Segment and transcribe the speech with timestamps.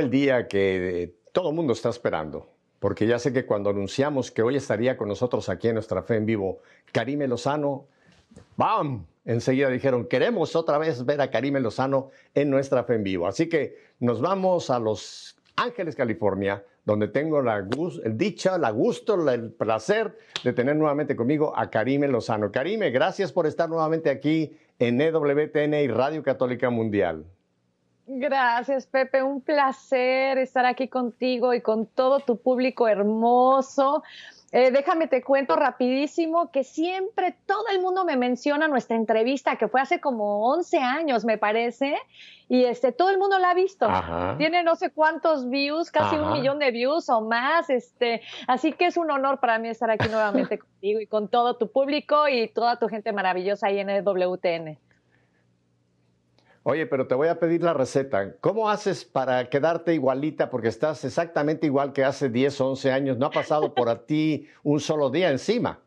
[0.00, 2.48] El día que todo el mundo está esperando,
[2.80, 6.16] porque ya sé que cuando anunciamos que hoy estaría con nosotros aquí en Nuestra Fe
[6.16, 6.60] en Vivo,
[6.92, 7.86] Karime Lozano,
[8.56, 9.06] ¡bam!
[9.24, 13.26] Enseguida dijeron, queremos otra vez ver a Karime Lozano en Nuestra Fe en Vivo.
[13.26, 19.30] Así que nos vamos a Los Ángeles, California, donde tengo la el dicha, la gusto,
[19.30, 22.52] el placer de tener nuevamente conmigo a Karime Lozano.
[22.52, 27.24] Karime, gracias por estar nuevamente aquí en EWTN y Radio Católica Mundial.
[28.06, 29.22] Gracias, Pepe.
[29.22, 34.02] Un placer estar aquí contigo y con todo tu público hermoso.
[34.52, 39.66] Eh, déjame te cuento rapidísimo que siempre todo el mundo me menciona nuestra entrevista que
[39.66, 41.96] fue hace como 11 años, me parece,
[42.48, 43.88] y este todo el mundo la ha visto.
[44.38, 48.86] Tiene no sé cuántos views, casi un millón de views o más, este, así que
[48.86, 52.46] es un honor para mí estar aquí nuevamente contigo y con todo tu público y
[52.46, 54.78] toda tu gente maravillosa ahí en el WTN.
[56.66, 58.36] Oye, pero te voy a pedir la receta.
[58.40, 60.48] ¿Cómo haces para quedarte igualita?
[60.48, 63.18] Porque estás exactamente igual que hace 10 o 11 años.
[63.18, 65.83] No ha pasado por a ti un solo día encima.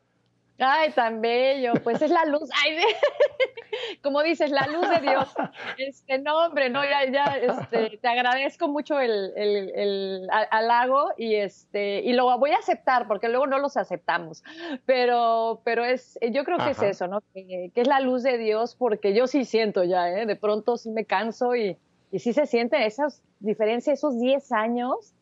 [0.60, 1.74] Ay, tan bello.
[1.84, 2.50] Pues es la luz.
[2.64, 2.78] Ay,
[4.04, 5.34] como dices, la luz de Dios.
[5.78, 11.36] Este, no, hombre, no, ya, ya, este, te agradezco mucho el, el, el, halago y
[11.36, 14.44] este, y lo voy a aceptar porque luego no los aceptamos.
[14.86, 17.22] Pero, pero es, yo creo que es eso, ¿no?
[17.34, 20.26] Que, es la luz de Dios porque yo sí siento ya, ¿eh?
[20.26, 21.78] De pronto sí me canso y,
[22.12, 25.14] y sí se sienten esas diferencias, esos 10 años.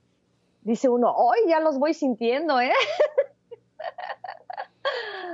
[0.61, 2.71] Dice uno, hoy ya los voy sintiendo, ¿eh?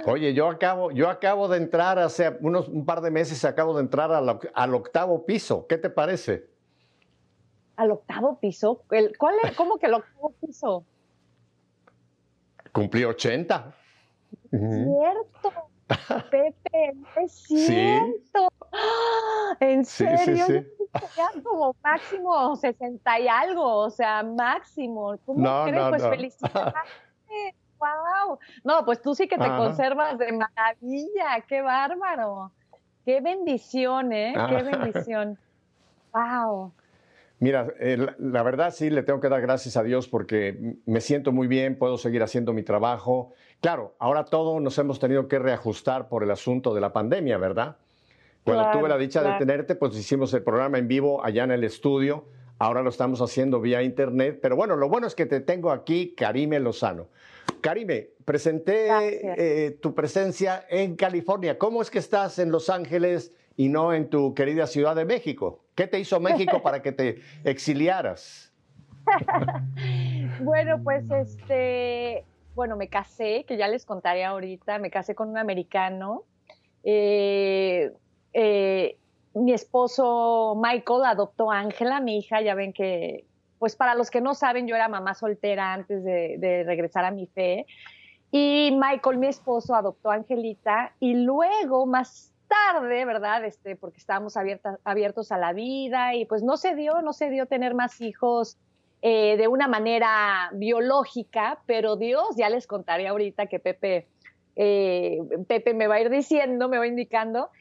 [0.05, 3.81] Oye, yo acabo, yo acabo de entrar hace unos un par de meses, acabo de
[3.81, 5.67] entrar al, octavo piso.
[5.67, 6.49] ¿Qué te parece?
[7.75, 8.83] ¿Al octavo piso?
[8.91, 10.83] El, ¿cuál es, ¿Cómo que el octavo piso?
[12.71, 13.75] Cumplí 80.
[14.51, 15.69] Es cierto,
[16.29, 18.47] Pepe, es cierto.
[19.59, 20.45] ¿En serio?
[20.45, 25.17] Sí, sí, como máximo 60 y algo, o sea, máximo.
[25.25, 25.89] ¿Cómo no, crees?
[25.89, 26.73] pues felicidades.
[27.81, 28.39] wow.
[28.63, 32.51] No, pues tú sí que te conservas de maravilla, qué bárbaro.
[33.03, 34.33] Qué bendición, ¿eh?
[34.33, 34.63] Qué ah.
[34.63, 35.37] bendición.
[36.13, 36.71] Wow.
[37.39, 41.31] Mira, eh, la, verdad sí le tengo que dar gracias a Dios porque me siento
[41.31, 43.33] muy bien, puedo seguir haciendo mi trabajo.
[43.61, 47.77] Claro, ahora todos nos hemos tenido que reajustar por el asunto de la pandemia, ¿verdad?
[48.43, 51.63] Cuando tuve la dicha de tenerte, pues hicimos el programa en vivo allá en el
[51.63, 52.25] estudio.
[52.59, 54.37] Ahora lo estamos haciendo vía internet.
[54.39, 57.07] Pero bueno, lo bueno es que te tengo aquí, Karime Lozano.
[57.61, 58.89] Karime, presenté
[59.37, 61.57] eh, tu presencia en California.
[61.57, 65.63] ¿Cómo es que estás en Los Ángeles y no en tu querida Ciudad de México?
[65.75, 68.51] ¿Qué te hizo México para que te exiliaras?
[70.41, 75.37] bueno, pues este, bueno, me casé, que ya les contaré ahorita, me casé con un
[75.37, 76.23] americano.
[76.83, 77.91] Eh,
[78.33, 78.97] eh,
[79.33, 83.25] mi esposo Michael adoptó a Ángela, mi hija, ya ven que
[83.61, 87.27] pues para los que no saben, yo era mamá soltera antes de, regresar a mi
[87.27, 87.67] fe.
[88.31, 93.45] Y Michael, mi esposo, adoptó a Angelita y luego, más tarde, ¿verdad?
[93.45, 94.35] Este, porque estábamos
[94.83, 98.57] abiertos a la vida y pues no se dio, no se dio tener más hijos
[99.03, 104.07] eh, de una manera biológica, pero Dios, ya les contaré ahorita que Pepe,
[104.55, 107.51] eh, Pepe me va a ir diciendo, me va indicando,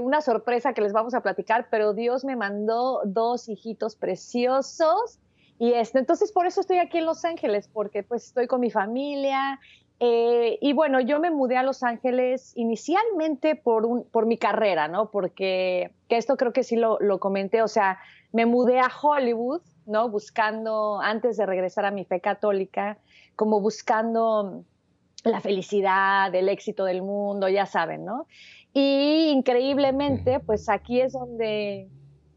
[0.00, 5.18] una sorpresa que les vamos a platicar, pero Dios me mandó dos hijitos preciosos
[5.60, 8.70] y este, entonces por eso estoy aquí en Los Ángeles, porque pues estoy con mi
[8.70, 9.60] familia.
[9.98, 14.88] Eh, y bueno, yo me mudé a Los Ángeles inicialmente por, un, por mi carrera,
[14.88, 15.10] ¿no?
[15.10, 17.98] Porque que esto creo que sí lo, lo comenté, o sea,
[18.32, 20.08] me mudé a Hollywood, ¿no?
[20.08, 22.96] Buscando, antes de regresar a mi fe católica,
[23.36, 24.64] como buscando
[25.24, 28.26] la felicidad, el éxito del mundo, ya saben, ¿no?
[28.72, 31.90] Y increíblemente, pues aquí es donde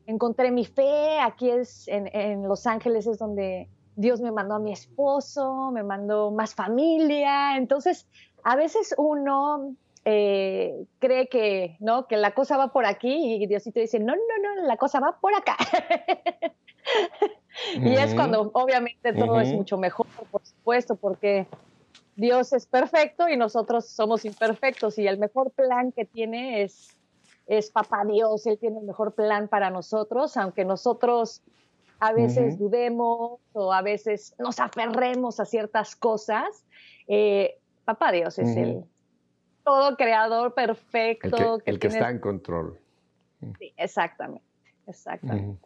[0.08, 4.72] encontré mi fe, aquí es en, Los Ángeles es donde Dios me mandó a mi
[4.72, 8.08] esposo, me mandó más familia, entonces
[8.44, 12.08] a veces uno eh, cree que, ¿no?
[12.08, 15.18] que la cosa va por aquí y Diosito dice, no, no, no, la cosa va
[15.20, 15.56] por acá.
[17.76, 21.48] y es cuando obviamente todo es mucho mejor, por supuesto, porque
[22.16, 26.96] Dios es perfecto y nosotros somos imperfectos y el mejor plan que tiene es
[27.48, 31.42] es papá Dios, Él tiene el mejor plan para nosotros, aunque nosotros
[32.00, 36.66] a veces dudemos o a veces nos aferremos a ciertas cosas,
[37.08, 38.84] eh, papá Dios es el
[39.64, 41.60] todo creador perfecto.
[41.66, 42.78] El que, está en control.
[43.58, 44.46] Sí, exactamente,
[44.88, 45.66] exactamente.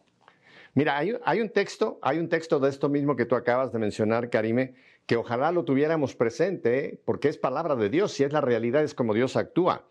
[0.74, 3.80] Mira, hay, hay, un texto, hay un texto de esto mismo que tú acabas de
[3.80, 4.74] mencionar, Karime,
[5.06, 8.94] que ojalá lo tuviéramos presente, porque es palabra de Dios, si es la realidad, es
[8.94, 9.88] como Dios actúa.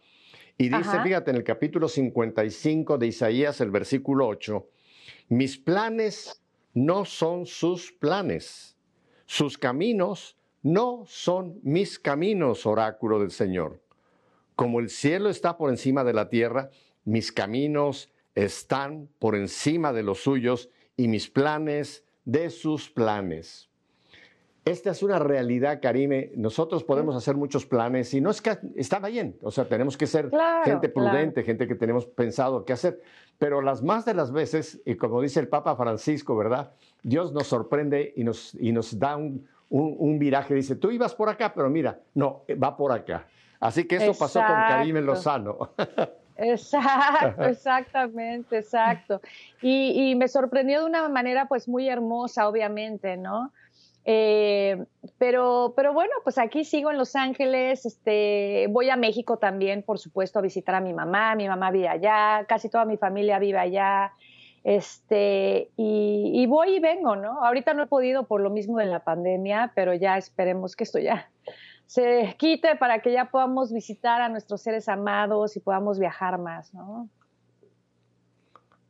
[0.57, 4.67] Y dice, fíjate, en el capítulo 55 de Isaías, el versículo 8,
[5.29, 6.41] mis planes
[6.73, 8.75] no son sus planes.
[9.25, 13.81] Sus caminos no son mis caminos, oráculo del Señor.
[14.55, 16.71] Como el cielo está por encima de la tierra,
[17.05, 23.66] mis caminos están por encima de los suyos y mis planes de sus planes.
[24.67, 26.31] Esta es una realidad, Karime.
[26.35, 29.37] Nosotros podemos hacer muchos planes y no es que está bien.
[29.41, 30.29] O sea, tenemos que ser
[30.65, 33.01] gente prudente, gente que tenemos pensado qué hacer.
[33.37, 36.71] Pero las más de las veces, y como dice el Papa Francisco, ¿verdad?
[37.03, 40.53] Dios nos sorprende y nos, y nos da un, un, viraje.
[40.53, 43.27] Dice, tú ibas por acá, pero mira, no, va por acá.
[43.59, 45.69] Así que eso pasó con Karime Lozano.
[46.39, 49.21] Exacto, exactamente, exacto.
[49.59, 53.51] Y, y, me sorprendió de una manera pues muy hermosa, obviamente, ¿no?
[54.09, 54.85] Eh,
[55.17, 59.99] pero, pero bueno, pues aquí sigo en Los Ángeles, este, voy a México también, por
[59.99, 63.59] supuesto, a visitar a mi mamá, mi mamá vive allá, casi toda mi familia vive
[63.59, 64.13] allá,
[64.63, 67.43] este, y, y voy y vengo, ¿no?
[67.43, 70.99] Ahorita no he podido por lo mismo de la pandemia, pero ya esperemos que esto
[70.99, 71.29] ya
[71.85, 76.73] se quite para que ya podamos visitar a nuestros seres amados y podamos viajar más,
[76.73, 77.09] ¿no?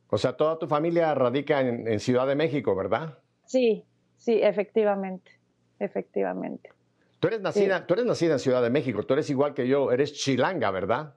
[0.09, 3.17] O sea, toda tu familia radica en Ciudad de México, ¿verdad?
[3.45, 3.86] Sí,
[4.17, 5.31] Sí, efectivamente,
[5.79, 6.71] efectivamente.
[7.19, 9.91] Tú eres, nacida, tú eres nacida en Ciudad de México, tú eres igual que yo,
[9.91, 11.15] eres chilanga, ¿verdad?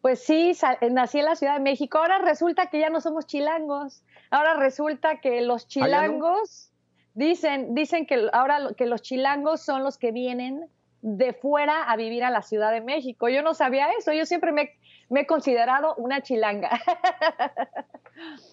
[0.00, 1.98] Pues sí, eh, nací en la Ciudad de México.
[1.98, 4.02] Ahora resulta que ya no somos chilangos.
[4.30, 6.72] Ahora resulta que los ¿Ah, chilangos
[7.14, 10.68] dicen, dicen que ahora que los chilangos son los que vienen
[11.02, 13.28] de fuera a vivir a la Ciudad de México.
[13.28, 14.12] Yo no sabía eso.
[14.12, 14.70] Yo siempre me,
[15.08, 16.70] me he considerado una chilanga.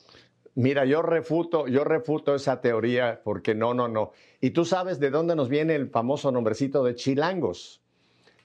[0.60, 4.12] Mira, yo refuto, yo refuto esa teoría porque no, no, no.
[4.42, 7.82] Y tú sabes de dónde nos viene el famoso nombrecito de chilangos.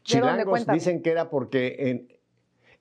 [0.05, 2.09] Chilangos dicen que era porque en,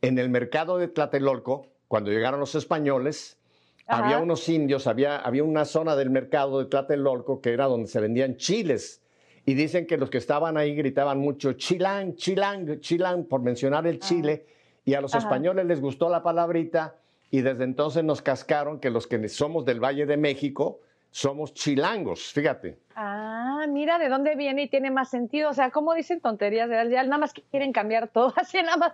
[0.03, 3.39] en, el mercado de Tlatelolco, cuando llegaron los españoles,
[3.87, 7.99] había unos indios, había, había una zona del mercado de Tlatelolco que era donde se
[7.99, 9.01] vendían chiles.
[9.47, 13.97] Y dicen que los que estaban ahí gritaban mucho chilang, chilang, chilang, por mencionar el
[13.97, 14.45] chile.
[14.85, 16.99] Y a los españoles les gustó la palabrita
[17.33, 22.31] y desde entonces nos cascaron que los que somos del Valle de México somos chilangos,
[22.31, 22.77] fíjate.
[22.95, 25.49] Ah, mira de dónde viene y tiene más sentido.
[25.49, 26.69] O sea, ¿cómo dicen tonterías?
[26.91, 28.93] Ya nada más quieren cambiar todo, así nada más.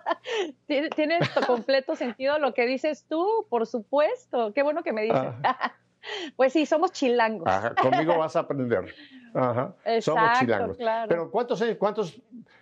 [0.67, 4.53] Tiene, completo sentido lo que dices tú, por supuesto.
[4.53, 5.19] Qué bueno que me dices.
[5.43, 5.73] Ah.
[6.37, 7.45] Pues sí, somos chilangos.
[7.81, 8.95] conmigo vas a aprender.
[9.33, 10.77] Ajá, somos chilangos.
[11.09, 11.75] Pero ¿cuántos años?
[11.77, 12.21] ¿Cuántos?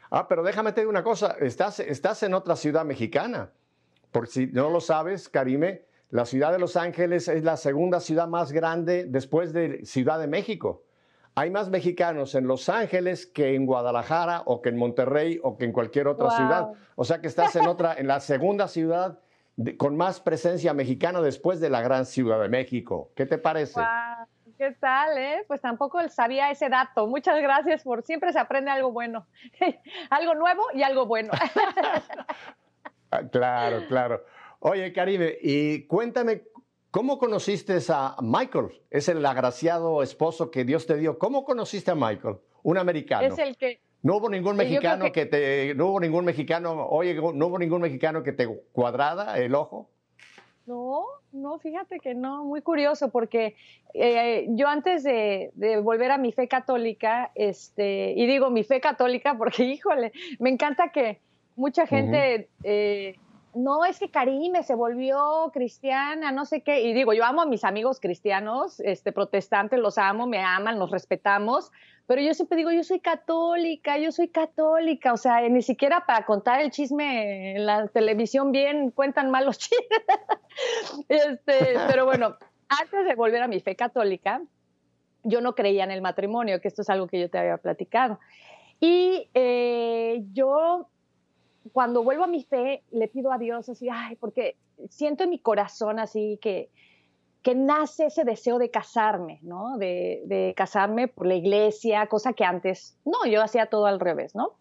[0.09, 1.35] Ah, pero déjame te decir una cosa.
[1.39, 3.51] Estás, estás en otra ciudad mexicana.
[4.11, 8.27] Por si no lo sabes, Karime, la ciudad de Los Ángeles es la segunda ciudad
[8.27, 10.83] más grande después de Ciudad de México.
[11.35, 15.65] Hay más mexicanos en Los Ángeles que en Guadalajara o que en Monterrey o que
[15.65, 16.71] en cualquier otra ciudad.
[16.95, 19.19] O sea que estás en otra, en la segunda ciudad
[19.77, 23.11] con más presencia mexicana después de la gran Ciudad de México.
[23.15, 23.81] ¿Qué te parece?
[24.57, 25.43] ¿Qué tal, eh?
[25.47, 27.05] Pues tampoco sabía ese dato.
[27.05, 29.27] Muchas gracias por siempre se aprende algo bueno.
[30.09, 31.31] algo nuevo y algo bueno.
[33.11, 34.23] Ah, claro, claro.
[34.59, 36.43] Oye, Caribe, y cuéntame,
[36.91, 38.69] ¿cómo conociste a Michael?
[38.89, 41.17] Es el agraciado esposo que Dios te dio.
[41.17, 42.37] ¿Cómo conociste a Michael?
[42.63, 43.27] Un americano.
[43.27, 43.79] Es el que...
[44.03, 45.25] No hubo ningún mexicano que...
[45.25, 49.89] te, no hubo ningún mexicano, oye, no hubo ningún mexicano que te cuadrada el ojo.
[50.67, 53.55] No, no, fíjate que no, muy curioso, porque
[53.93, 59.37] eh, yo antes de, volver a mi fe católica, este, y digo mi fe católica
[59.37, 61.21] porque, híjole, me encanta que
[61.57, 63.15] mucha gente, eh,
[63.53, 67.45] no es que Karime se volvió cristiana, no sé qué, y digo, yo amo a
[67.45, 71.71] mis amigos cristianos, este, protestantes, los amo, me aman, los respetamos,
[72.05, 76.25] pero yo siempre digo, yo soy católica, yo soy católica, o sea, ni siquiera para
[76.25, 81.05] contar el chisme en la televisión bien cuentan mal los chismes.
[81.09, 82.37] este, pero bueno,
[82.69, 84.41] antes de volver a mi fe católica,
[85.23, 88.19] yo no creía en el matrimonio, que esto es algo que yo te había platicado.
[88.79, 90.87] Y eh, yo
[91.71, 94.55] cuando vuelvo a mi fe, le pido a Dios así, ay, porque
[94.89, 96.69] siento en mi corazón así que,
[97.41, 99.77] que nace ese deseo de casarme, ¿no?
[99.77, 104.35] De, de, casarme por la iglesia, cosa que antes, no, yo hacía todo al revés,
[104.35, 104.53] ¿no?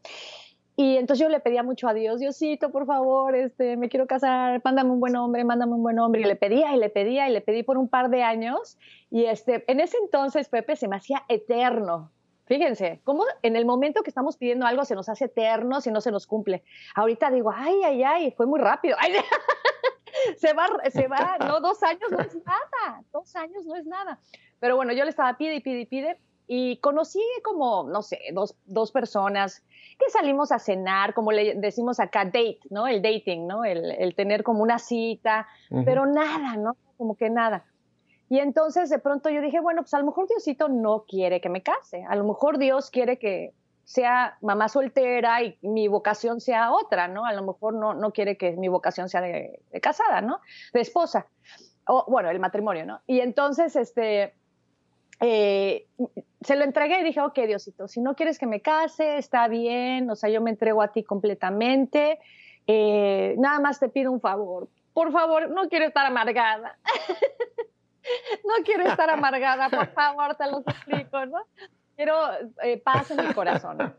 [0.78, 4.60] Y entonces yo le pedía mucho a Dios, Diosito, por favor, este, me quiero casar,
[4.62, 6.20] mándame un buen hombre, mándame un buen hombre.
[6.20, 8.76] Y le pedía y le pedía y le pedí por un par de años.
[9.10, 12.12] Y este, en ese entonces, Pepe, se me hacía eterno,
[12.46, 16.00] Fíjense, cómo en el momento que estamos pidiendo algo se nos hace eterno si no
[16.00, 16.62] se nos cumple.
[16.94, 18.96] Ahorita digo, ay, ay, ay, fue muy rápido.
[20.36, 24.20] se va, se va, no, dos años no es nada, dos años no es nada.
[24.60, 28.20] Pero bueno, yo le estaba pide y pide y pide y conocí como, no sé,
[28.32, 29.64] dos, dos personas
[29.98, 32.86] que salimos a cenar, como le decimos acá, date, ¿no?
[32.86, 33.64] El dating, ¿no?
[33.64, 35.48] El, el tener como una cita,
[35.84, 36.76] pero nada, ¿no?
[36.96, 37.64] Como que nada.
[38.28, 41.48] Y entonces de pronto yo dije, bueno, pues a lo mejor Diosito no quiere que
[41.48, 43.52] me case, a lo mejor Dios quiere que
[43.86, 47.24] sea mamá soltera y mi vocación sea otra, ¿no?
[47.24, 50.40] A lo mejor no, no quiere que mi vocación sea de, casada, ¿no?
[50.72, 51.28] De esposa.
[51.86, 53.00] O, bueno, el matrimonio, ¿no?
[53.06, 54.34] Y entonces, este,
[55.20, 55.86] eh,
[56.40, 60.10] se lo entregué y dije, ok, Diosito, si no quieres que me case, está bien,
[60.10, 62.18] o sea, yo me entrego a ti completamente,
[62.66, 66.76] eh, nada más te pido un favor, por favor, no quiero estar amargada.
[68.44, 71.38] no quiero estar amargada, por favor, te lo suplico, ¿no?
[71.96, 72.14] quiero
[72.62, 73.94] eh, paz en mi corazón.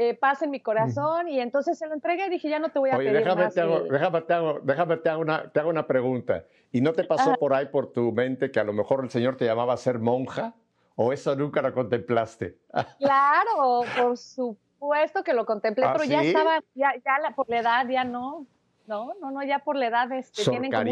[0.00, 2.78] Eh, paz en mi corazón y entonces se lo entregué y dije, ya no te
[2.78, 3.54] voy a pedir déjame más.
[3.54, 6.44] Te hago, déjame, te hago, déjame te hago, una, te hago una pregunta.
[6.70, 9.36] ¿Y no te pasó por ahí por tu mente que a lo mejor el Señor
[9.36, 10.54] te llamaba a ser monja?
[10.94, 12.58] ¿O eso nunca lo contemplaste?
[12.98, 17.88] claro, por supuesto que lo contemplé, ¿Ah, pero ya estaba, ya, ya por la edad
[17.88, 18.46] ya no.
[18.86, 20.90] No, no, no, ya por la edad este, tienen como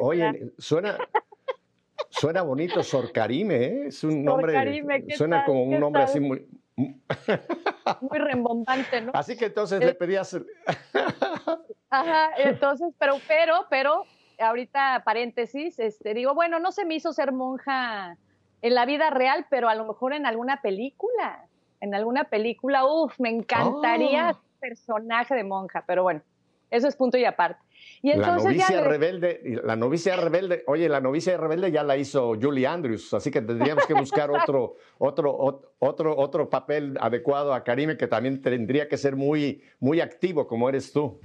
[0.00, 0.98] Oye, suena,
[2.10, 3.86] Suena bonito, Sorcarime, ¿eh?
[3.88, 4.82] Es un nombre.
[5.16, 6.46] Suena como un nombre así muy.
[6.76, 9.12] muy rembombante, ¿no?
[9.14, 10.36] Así que entonces le pedías.
[11.90, 14.04] Ajá, entonces, pero, pero, pero,
[14.38, 18.16] ahorita paréntesis, este, digo, bueno, no se me hizo ser monja
[18.62, 21.46] en la vida real, pero a lo mejor en alguna película,
[21.80, 24.40] en alguna película, uff, me encantaría oh.
[24.60, 26.20] personaje de monja, pero bueno,
[26.70, 27.67] eso es punto y aparte
[28.02, 33.12] la novicia rebelde, la novicia rebelde, oye, la novicia rebelde ya la hizo Julie Andrews,
[33.14, 38.40] así que tendríamos que buscar otro, otro, otro, otro papel adecuado a Karime que también
[38.40, 41.20] tendría que ser muy, muy activo como eres tú.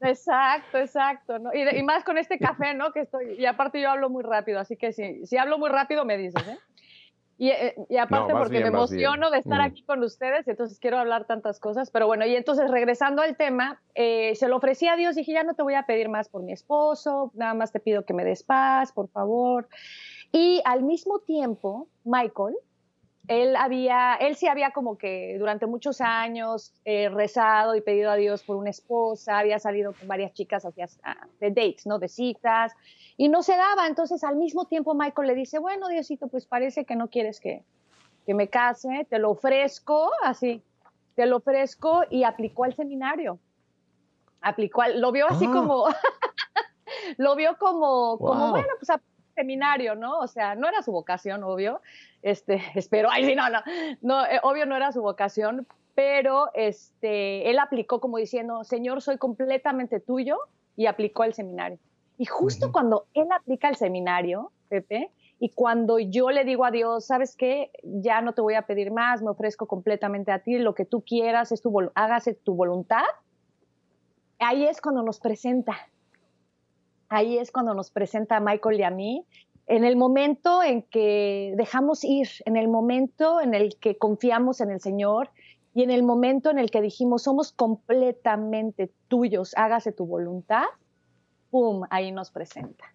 [0.00, 2.92] Exacto, exacto, y, más con este café, ¿no?
[2.92, 6.04] Que estoy, y aparte yo hablo muy rápido, así que si, si hablo muy rápido
[6.04, 6.58] me dices, ¿eh?
[7.50, 9.64] Eh, y, aparte porque me emociono de estar mm.
[9.64, 11.90] aquí con ustedes, entonces quiero hablar tantas cosas.
[11.90, 15.42] Pero bueno, y entonces regresando al tema, eh, se lo ofrecí a Dios, dije, ya
[15.42, 18.24] no te voy a pedir más por mi esposo, nada más te pido que me
[18.24, 19.68] des paz, por favor.
[20.30, 22.56] Y al mismo tiempo, Michael,
[23.28, 28.16] él había, él sí había como que durante muchos años eh, rezado y pedido a
[28.16, 30.88] Dios por una esposa, había salido con varias chicas hacia,
[31.40, 31.98] de dates, ¿no?
[31.98, 32.72] De citas,
[33.16, 33.86] y no se daba.
[33.86, 37.62] Entonces, al mismo tiempo, Michael le dice, bueno, Diosito, pues parece que no quieres que,
[38.26, 40.62] que me case, te lo ofrezco, así,
[41.14, 43.38] te lo ofrezco, y aplicó al seminario.
[44.40, 45.52] Aplicó, al, lo vio así ah.
[45.52, 45.86] como,
[47.18, 48.90] lo vio como, como, bueno, pues
[49.34, 50.18] seminario, ¿no?
[50.18, 51.80] O sea, no era su vocación, obvio,
[52.22, 53.60] este, espero, ay, sí, no, no,
[54.00, 59.18] no, eh, obvio no era su vocación, pero este, él aplicó como diciendo, Señor, soy
[59.18, 60.38] completamente tuyo,
[60.76, 61.78] y aplicó al seminario.
[62.18, 67.06] Y justo cuando él aplica el seminario, Pepe, y cuando yo le digo a Dios,
[67.06, 67.70] ¿sabes qué?
[67.82, 71.02] Ya no te voy a pedir más, me ofrezco completamente a ti, lo que tú
[71.02, 73.04] quieras, es tu, hágase tu voluntad,
[74.38, 75.76] ahí es cuando nos presenta.
[77.12, 79.26] Ahí es cuando nos presenta a Michael y a mí
[79.66, 84.70] en el momento en que dejamos ir, en el momento en el que confiamos en
[84.70, 85.28] el Señor
[85.74, 90.64] y en el momento en el que dijimos, somos completamente tuyos, hágase tu voluntad,
[91.50, 92.94] ¡pum!, ahí nos presenta.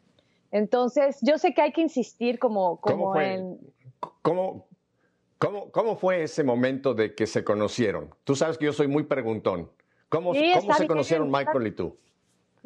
[0.49, 3.59] Entonces, yo sé que hay que insistir como, como ¿Cómo fue, en...
[4.23, 4.67] ¿cómo,
[5.37, 8.15] cómo, cómo fue ese momento de que se conocieron?
[8.23, 9.71] Tú sabes que yo soy muy preguntón.
[10.09, 11.97] ¿Cómo, ¿cómo se conocieron Michael y tú?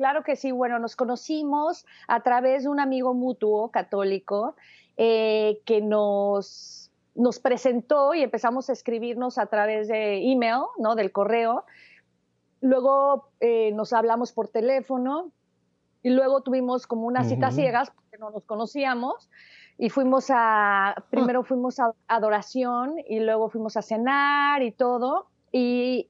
[0.01, 4.55] Claro que sí, bueno, nos conocimos a través de un amigo mutuo católico
[4.97, 10.95] eh, que nos, nos presentó y empezamos a escribirnos a través de email, ¿no?
[10.95, 11.65] Del correo.
[12.61, 15.29] Luego eh, nos hablamos por teléfono
[16.01, 19.29] y luego tuvimos como unas citas ciegas porque no nos conocíamos
[19.77, 25.27] y fuimos a, primero fuimos a adoración y luego fuimos a cenar y todo.
[25.51, 26.09] Y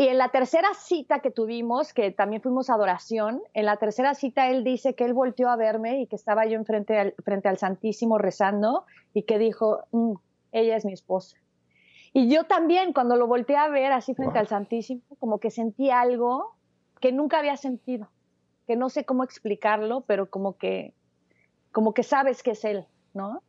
[0.00, 4.14] y en la tercera cita que tuvimos, que también fuimos a adoración, en la tercera
[4.14, 7.50] cita él dice que él volteó a verme y que estaba yo enfrente al, frente
[7.50, 10.14] al Santísimo rezando y que dijo, mm,
[10.52, 11.36] ella es mi esposa.
[12.14, 15.90] Y yo también, cuando lo volteé a ver así frente al Santísimo, como que sentí
[15.90, 16.56] algo
[16.98, 18.08] que nunca había sentido,
[18.66, 20.94] que no sé cómo explicarlo, pero como que,
[21.72, 23.42] como que sabes que es él, ¿no?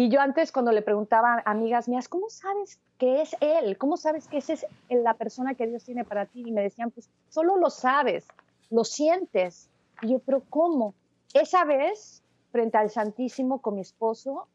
[0.00, 3.76] Y yo antes cuando le preguntaba a amigas mías, ¿cómo sabes que es Él?
[3.76, 6.42] ¿Cómo sabes que esa es la persona que Dios tiene para ti?
[6.46, 8.26] Y me decían, pues solo lo sabes,
[8.70, 9.68] lo sientes.
[10.00, 10.94] Y yo, pero ¿cómo?
[11.34, 14.48] Esa vez, frente al Santísimo con mi esposo,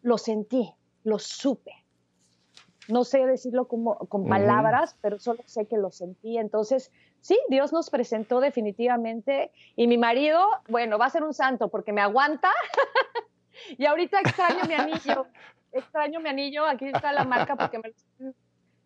[0.00, 0.72] lo sentí,
[1.04, 1.74] lo supe.
[2.88, 6.38] No sé decirlo como, con palabras, pero solo sé que lo sentí.
[6.38, 9.52] Entonces, sí, Dios nos presentó definitivamente.
[9.76, 12.48] Y mi marido, bueno, va a ser un santo porque me aguanta.
[13.76, 15.26] Y ahorita extraño mi anillo,
[15.72, 17.78] extraño mi anillo, aquí está la marca porque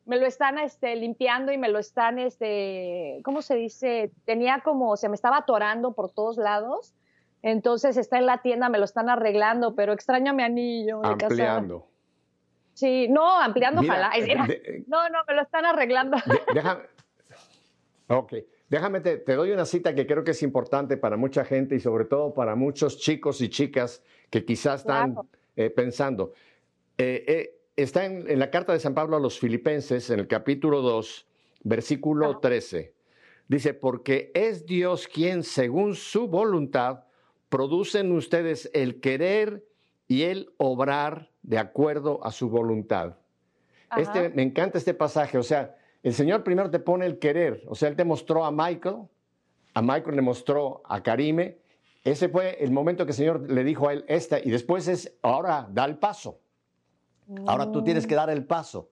[0.06, 4.12] me, lo están este, limpiando y me lo están, este, ¿cómo se dice?
[4.24, 6.94] Tenía como, se me estaba atorando por todos lados
[7.42, 11.04] Entonces está en la tienda, me lo están arreglando, pero extraño mi anillo.
[11.04, 11.86] Ampliando.
[12.74, 14.10] Sí, no, ampliando, ojalá.
[14.86, 16.16] no, no, me lo están arreglando.
[16.54, 16.82] déjame.
[18.08, 18.34] Ok.
[18.68, 22.04] Déjame, te, doy una cita que creo que es importante para mucha gente y sobre
[22.04, 25.16] todo para muchos chicos y chicas que quizás están
[25.56, 26.32] eh, pensando.
[26.96, 30.80] Eh, eh, está en, la carta de San Pablo a los filipenses, en el capítulo
[30.80, 31.26] 2,
[31.64, 32.94] versículo 13.
[33.48, 37.04] Dice, porque es Dios quien, según su voluntad,
[37.48, 39.66] produce en ustedes el querer
[40.06, 43.16] y el obrar de acuerdo a su voluntad.
[43.96, 47.74] Este, me encanta este pasaje, o sea, el Señor primero te pone el querer, o
[47.74, 48.98] sea, Él te mostró a Michael,
[49.74, 51.58] a Michael le mostró a Karime,
[52.04, 55.16] ese fue el momento que el Señor le dijo a él esta, y después es,
[55.22, 56.40] ahora da el paso,
[57.46, 58.90] ahora tú tienes que dar el paso.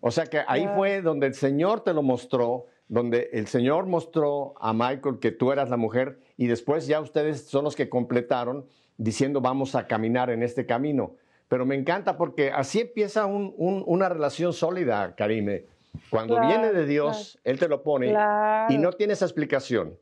[0.00, 4.54] O sea que ahí fue donde el Señor te lo mostró, donde el Señor mostró
[4.60, 8.66] a Michael que tú eras la mujer y después ya ustedes son los que completaron
[8.98, 11.16] diciendo vamos a caminar en este camino.
[11.48, 15.64] Pero me encanta porque así empieza una relación sólida, Karime.
[16.10, 18.14] Cuando viene de Dios, Él te lo pone
[18.68, 19.96] y no tienes explicación.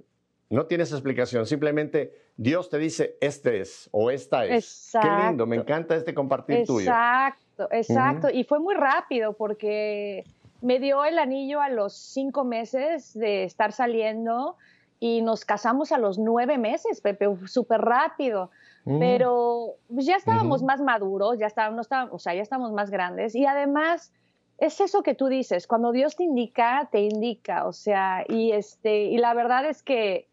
[0.53, 1.47] No tienes explicación.
[1.47, 4.91] Simplemente Dios te dice, este es o esta es.
[5.01, 6.91] Qué lindo, me encanta este compartir tuyo.
[6.91, 8.29] Exacto, exacto.
[8.31, 10.25] Y fue muy rápido porque
[10.61, 14.57] me dio el anillo a los cinco meses de estar saliendo
[15.01, 18.51] y nos casamos a los nueve meses, Pepe, súper rápido.
[18.85, 18.99] Mm.
[18.99, 23.47] Pero pues, ya estábamos más maduros, ya estábamos, o sea, ya estamos más grandes y
[23.47, 24.13] además
[24.59, 29.05] es eso que tú dices, cuando Dios te indica, te indica, o sea, y este,
[29.05, 30.29] y la verdad es que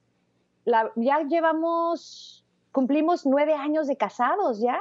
[0.96, 4.80] ya llevamos, cumplimos nueve años de casados ya.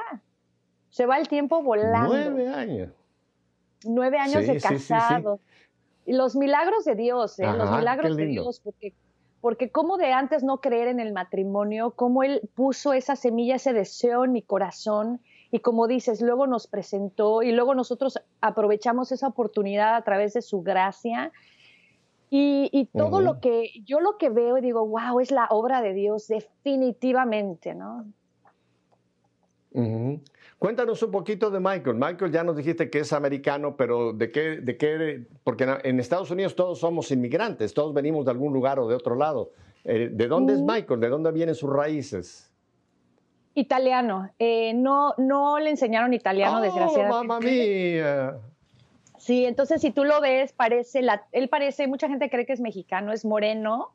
[0.89, 2.09] Se va el tiempo volando.
[2.09, 2.89] Nueve años.
[3.83, 5.39] Nueve años de casados.
[6.05, 7.45] y los milagros de Dios, ¿eh?
[7.45, 8.93] los milagros de Dios, porque,
[9.39, 13.73] porque como de antes no creer en el matrimonio, cómo Él puso esa semilla, ese
[13.73, 15.21] deseo en mi corazón
[15.51, 20.41] y como dices, luego nos presentó y luego nosotros aprovechamos esa oportunidad a través de
[20.41, 21.31] su gracia.
[22.31, 25.93] Y, todo lo que yo lo que veo y digo, wow, es la obra de
[25.93, 28.05] Dios definitivamente, ¿no?
[30.59, 31.95] Cuéntanos un poquito de Michael.
[31.95, 35.25] Michael ya nos dijiste que es americano, pero ¿de qué, de qué?
[35.43, 39.15] Porque en Estados Unidos todos somos inmigrantes, todos venimos de algún lugar o de otro
[39.15, 39.51] lado.
[39.83, 40.99] Eh, ¿De dónde es Michael?
[40.99, 42.53] ¿De dónde vienen sus raíces?
[43.55, 44.29] Italiano.
[44.37, 47.27] Eh, no, no le enseñaron italiano, oh, desgraciadamente.
[47.27, 48.39] ¡Mamma mía!
[49.19, 52.61] Sí, entonces si tú lo ves, parece, la, él parece, mucha gente cree que es
[52.61, 53.93] mexicano, es moreno,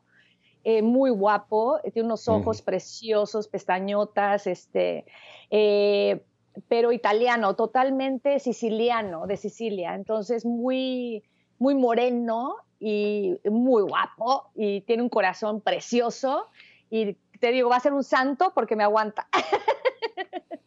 [0.63, 5.05] eh, muy guapo, tiene unos ojos preciosos, pestañotas, este,
[5.49, 6.23] eh,
[6.67, 9.95] pero italiano, totalmente siciliano, de Sicilia.
[9.95, 11.23] Entonces muy,
[11.59, 16.47] muy moreno y muy guapo y tiene un corazón precioso
[16.89, 19.27] y te digo, va a ser un santo porque me aguanta.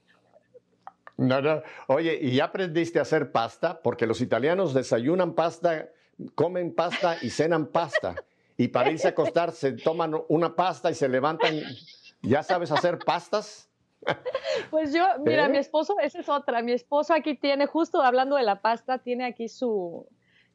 [1.19, 1.63] No, no.
[1.89, 3.83] Oye, ¿y ya aprendiste a hacer pasta?
[3.83, 5.89] Porque los italianos desayunan pasta,
[6.37, 8.15] comen pasta y cenan pasta.
[8.57, 11.61] Y para irse a acostar se toman una pasta y se levantan.
[12.23, 13.69] ¿Ya sabes hacer pastas?
[14.71, 15.49] Pues yo, mira, ¿Eh?
[15.49, 16.63] mi esposo, esa es otra.
[16.63, 20.07] Mi esposo aquí tiene, justo hablando de la pasta, tiene aquí su.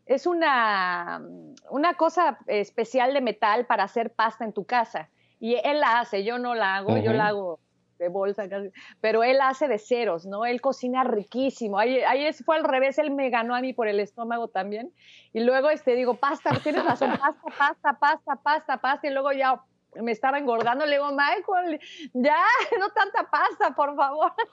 [0.05, 1.21] Es una,
[1.69, 5.09] una cosa especial de metal para hacer pasta en tu casa.
[5.39, 7.59] Y él la hace, yo no la hago, yo la hago
[8.03, 10.45] de bolsa casi, pero él hace de ceros, ¿no?
[10.45, 11.79] Él cocina riquísimo.
[11.79, 14.93] Ahí, ahí fue al revés, él me ganó a mí por el estómago también.
[15.31, 19.07] Y luego este, digo, pasta, tienes razón, pasta, pasta, pasta, pasta, pasta.
[19.07, 19.61] Y luego ya
[19.95, 21.79] me estaba engordando, le digo, Michael,
[22.13, 22.43] ya,
[22.79, 24.31] no tanta pasta, por favor.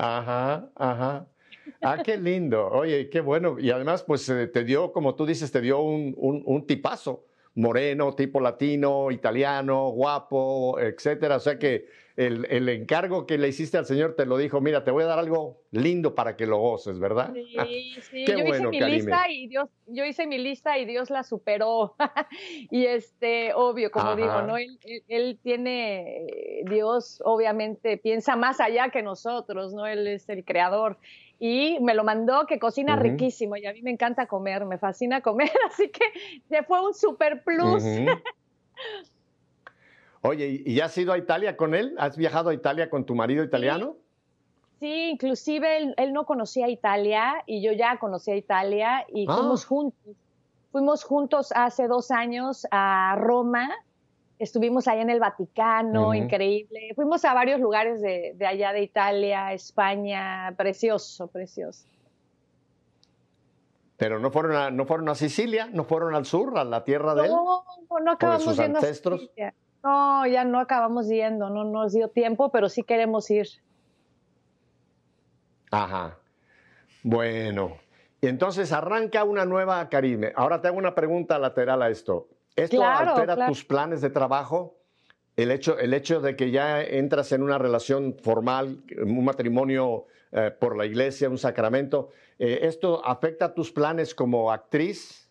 [0.00, 1.26] Ajá, ajá.
[1.82, 2.68] Ah, qué lindo.
[2.68, 3.58] Oye, qué bueno.
[3.58, 7.24] Y además, pues eh, te dio, como tú dices, te dio un, un, un tipazo
[7.54, 11.36] moreno, tipo latino, italiano, guapo, etcétera.
[11.36, 11.86] O sea que
[12.18, 15.20] el, encargo que le hiciste al Señor te lo dijo, mira, te voy a dar
[15.20, 17.32] algo lindo para que lo goces, ¿verdad?
[17.32, 21.22] Sí, sí, yo hice mi lista y Dios, yo hice mi lista y Dios la
[21.22, 21.94] superó.
[22.72, 24.56] y este, obvio, como digo, ¿no?
[24.56, 26.26] Él, tiene,
[26.68, 29.86] Dios obviamente piensa más allá que nosotros, ¿no?
[29.86, 30.98] Él es el creador
[31.38, 35.20] y me lo mandó que cocina riquísimo y a mí me encanta comer, me fascina
[35.20, 36.04] comer, así que
[36.48, 37.84] se fue un super plus.
[40.22, 41.94] Oye, ¿y has ido a Italia con él?
[41.98, 43.96] ¿Has viajado a Italia con tu marido italiano?
[44.80, 49.36] Sí, inclusive él, no conocía Italia y yo ya conocía Italia y ah.
[49.36, 50.16] fuimos juntos.
[50.70, 53.70] Fuimos juntos hace dos años a Roma
[54.38, 56.92] Estuvimos ahí en el Vaticano, increíble.
[56.94, 61.86] Fuimos a varios lugares de, allá de Italia, España, precioso, precioso.
[63.96, 67.16] Pero no fueron a, no fueron a Sicilia, no fueron al sur, a la tierra
[67.16, 67.32] de él.
[67.32, 67.64] No,
[68.00, 69.28] no acabamos sus ancestros.
[69.40, 73.48] A No, ya no acabamos yendo, no nos dio tiempo, pero sí queremos ir.
[75.72, 76.16] Ajá.
[77.02, 77.76] Bueno,
[78.20, 80.32] y entonces arranca una nueva Karime.
[80.36, 82.28] Ahora te hago una pregunta lateral a esto.
[82.58, 84.76] ¿Esto altera tus planes de trabajo?
[85.36, 90.50] El hecho, el hecho de que ya entras en una relación formal, un matrimonio eh,
[90.50, 95.30] por la iglesia, un sacramento, eh, ¿esto afecta tus planes como actriz?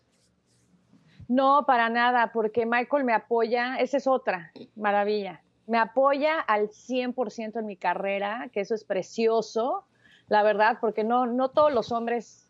[1.28, 5.42] No, para nada, porque Michael me apoya, esa es otra maravilla.
[5.66, 9.84] Me apoya al 100% en mi carrera, que eso es precioso,
[10.28, 12.47] la verdad, porque no, no todos los hombres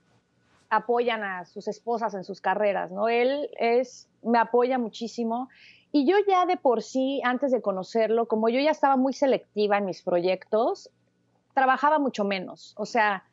[0.70, 3.08] apoyan a sus esposas en sus carreras, ¿no?
[3.08, 5.48] Él es, me apoya muchísimo.
[5.92, 9.78] Y yo ya de por sí, antes de conocerlo, como yo ya estaba muy selectiva
[9.78, 10.90] en mis proyectos,
[11.54, 12.74] trabajaba mucho menos.
[12.76, 13.24] O sea,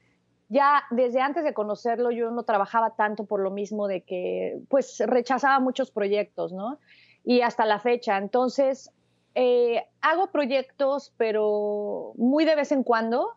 [0.49, 5.01] ya desde antes de conocerlo yo no trabajaba tanto por lo mismo de que pues
[5.05, 6.79] rechazaba muchos proyectos, ¿no?
[7.23, 8.17] Y hasta la fecha.
[8.17, 8.91] Entonces,
[9.33, 13.31] eh, hago proyectos, pero muy de vez en cuando,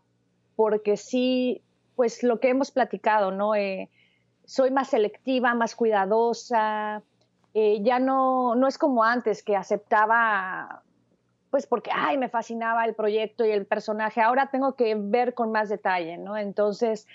[0.54, 1.62] porque sí,
[1.98, 3.56] pues lo que hemos platicado, ¿no?
[3.56, 3.90] Eh,
[4.44, 7.02] soy más selectiva, más cuidadosa,
[7.54, 10.84] eh, ya no, no es como antes que aceptaba
[11.50, 15.50] pues porque, ay, me fascinaba el proyecto y el personaje, ahora tengo que ver con
[15.50, 16.36] más detalle, ¿no?
[16.36, 17.08] Entonces,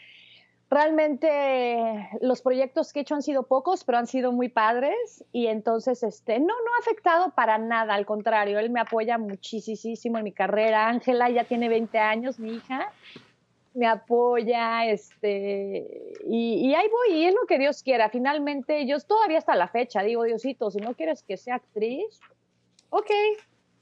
[0.70, 5.48] realmente los proyectos que he hecho han sido pocos, pero han sido muy padres y
[5.48, 10.26] entonces, este, no, no ha afectado para nada, al contrario, él me apoya muchísimo en
[10.26, 10.90] mi carrera.
[10.90, 12.92] Ángela ya tiene 20 años, mi hija,
[13.74, 18.10] me apoya, este, y, ahí voy, y es lo que Dios quiera.
[18.10, 22.20] Finalmente, yo todavía hasta la fecha digo, Diosito, si no quieres que sea actriz,
[22.90, 23.10] ok,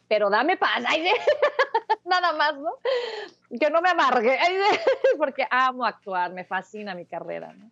[0.07, 0.83] pero dame paz,
[2.05, 2.71] nada más, ¿no?
[3.59, 4.37] Que no me amargue,
[5.17, 7.71] porque amo actuar, me fascina mi carrera, ¿no?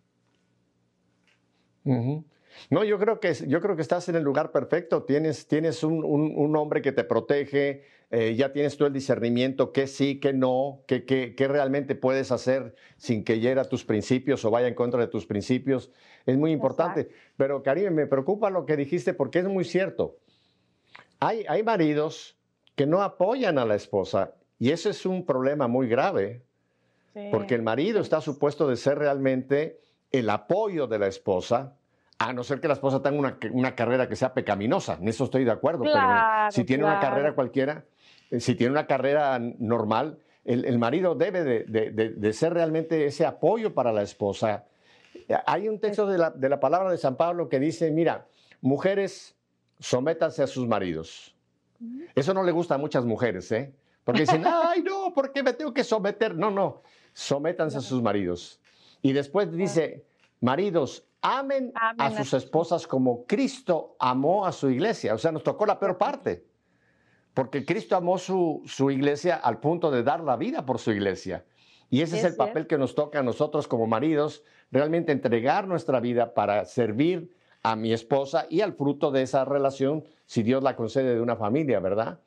[2.68, 5.04] No, yo creo que yo creo que estás en el lugar perfecto.
[5.04, 10.18] Tienes, tienes un, hombre que te protege, eh, ya tienes tú el discernimiento qué sí,
[10.18, 14.74] qué no, qué, qué, realmente puedes hacer sin que hiera tus principios o vaya en
[14.74, 15.90] contra de tus principios.
[16.26, 17.08] Es muy importante.
[17.36, 20.16] Pero, Karim, me preocupa lo que dijiste porque es muy cierto.
[21.20, 22.36] Hay, hay maridos
[22.74, 26.42] que no apoyan a la esposa y ese es un problema muy grave,
[27.30, 29.80] porque el marido está supuesto de ser realmente
[30.12, 31.76] el apoyo de la esposa,
[32.18, 35.44] a no ser que la esposa tenga una, carrera que sea pecaminosa, en eso estoy
[35.44, 37.84] de acuerdo, pero si tiene una carrera cualquiera,
[38.38, 44.02] si tiene una carrera normal, el, marido debe de, ser realmente ese apoyo para la
[44.02, 44.64] esposa.
[45.46, 48.26] Hay un texto de la, de la palabra de San Pablo que dice, mira,
[48.60, 49.36] mujeres,
[49.78, 51.34] sométanse a sus maridos.
[52.14, 53.72] Eso no le gusta a muchas mujeres, ¿eh?
[54.04, 56.34] Porque dicen, ay, no, ¿por qué me tengo que someter?
[56.34, 58.60] No, no, sométanse a sus maridos.
[59.02, 60.04] Y después dice,
[60.40, 65.14] maridos, amen, a sus esposas como Cristo amó a su iglesia.
[65.14, 66.44] O sea, nos tocó la peor parte.
[67.40, 71.42] Porque Cristo amó su, su iglesia al punto de dar la vida por su iglesia.
[71.88, 76.00] Y ese es, el papel que nos toca a nosotros como maridos, realmente entregar nuestra
[76.00, 80.76] vida para servir a mi esposa y al fruto de esa relación, si Dios la
[80.76, 82.20] concede de una familia, ¿verdad?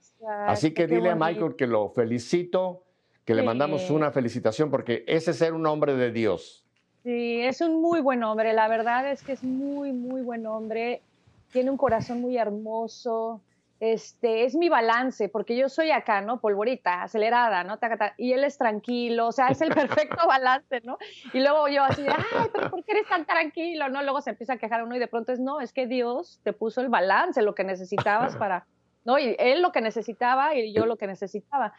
[0.47, 2.81] Así que dile a Michael que lo felicito,
[3.23, 6.65] que le mandamos una felicitación, porque ese es ser un hombre de Dios.
[7.03, 11.03] Sí, es un muy buen hombre, la verdad es que es muy, muy buen hombre,
[11.51, 13.41] tiene un corazón muy hermoso,
[13.83, 16.39] este, es mi balance, porque yo soy acá, ¿no?
[16.39, 17.77] Polvorita, acelerada, ¿no?
[18.15, 20.97] Y él es tranquilo, o sea, es el perfecto balance, ¿no?
[21.33, 23.89] Y luego yo así, ay, pero ¿por qué eres tan tranquilo?
[23.89, 24.01] ¿No?
[24.01, 26.53] Luego se empieza a quejar uno y de pronto es, no, es que Dios te
[26.53, 28.65] puso el balance, lo que necesitabas para,
[29.03, 29.19] ¿no?
[29.19, 31.73] Y él lo que necesitaba y yo lo que necesitaba.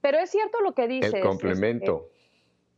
[0.00, 1.12] Pero es cierto lo que dices.
[1.12, 2.06] El complemento.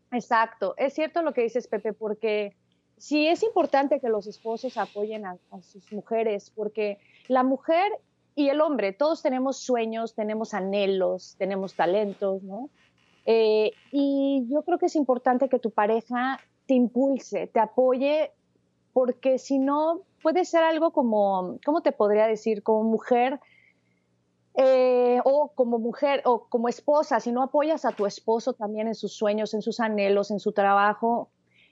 [0.07, 2.57] Este, exacto, es cierto lo que dices, Pepe, porque
[2.97, 6.97] sí es importante que los esposos apoyen a sus mujeres, porque
[7.29, 7.93] la mujer
[8.41, 12.71] y el hombre, todos tenemos sueños, tenemos anhelos, tenemos talentos, ¿no?
[13.27, 18.33] Eh, y yo creo que es importante que tu pareja te impulse, te apoye,
[18.95, 22.63] porque si no, puede ser algo como, ¿cómo te podría decir?
[22.63, 23.41] Como mujer,
[24.55, 28.95] eh, o como mujer, o como esposa, si no apoyas a tu esposo también en
[28.95, 31.29] sus sueños, en sus anhelos, en su trabajo,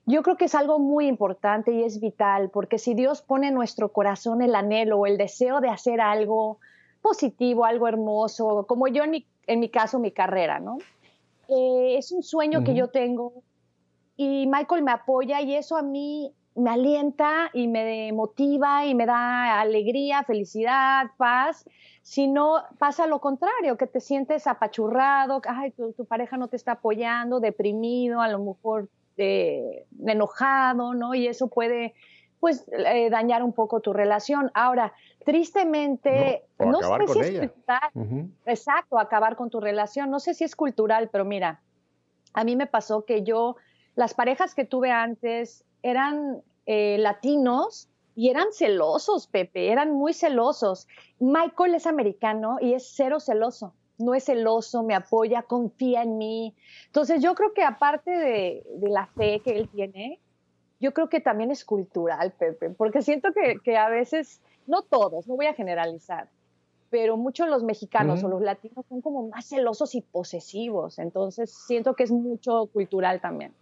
[0.08, 3.54] yo creo que es algo muy importante y es vital, porque si Dios pone en
[3.54, 6.58] nuestro corazón el anhelo o el deseo de hacer algo
[7.02, 10.78] positivo, algo hermoso, como yo en mi, en mi caso, mi carrera, ¿no?
[11.48, 13.34] Eh, es un sueño que yo tengo
[14.16, 19.04] y Michael me apoya y eso a mí me alienta y me motiva y me
[19.04, 21.66] da alegría, felicidad, paz.
[22.02, 26.56] Si no, pasa lo contrario, que te sientes apachurrado, ay, tu, tu pareja no te
[26.56, 31.14] está apoyando, deprimido, a lo mejor enojado, ¿no?
[31.14, 31.94] Y eso puede
[32.40, 34.50] pues eh, dañar un poco tu relación.
[34.54, 34.92] Ahora,
[35.24, 40.54] tristemente, no, sé si es cultural, exacto, acabar con tu relación, no sé si es
[40.54, 41.60] cultural, pero mira,
[42.34, 43.56] a mí me pasó que yo,
[43.94, 50.86] las parejas que tuve antes eran eh, latinos y eran celosos, Pepe, eran muy celosos.
[51.18, 56.54] Michael es americano y es cero celoso no es celoso, me apoya, confía en mí.
[56.86, 60.20] Entonces yo creo que aparte de, la fe que él tiene,
[60.80, 63.30] yo creo que también es cultural, Pepe, porque siento
[63.64, 66.28] que, a veces, no todos, no voy a generalizar,
[66.90, 71.94] pero muchos los mexicanos o los latinos son como más celosos y posesivos, entonces siento
[71.94, 73.52] que es mucho cultural también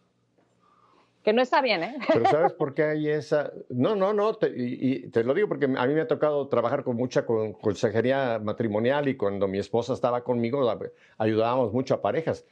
[1.26, 1.96] que no está bien, ¿eh?
[2.12, 3.52] Pero ¿sabes por qué hay esa?
[3.68, 6.94] No, no, no, y, te lo digo porque a mí me ha tocado trabajar con
[6.94, 10.72] mucha consejería matrimonial y cuando mi esposa estaba conmigo
[11.18, 12.46] ayudábamos mucho a parejas.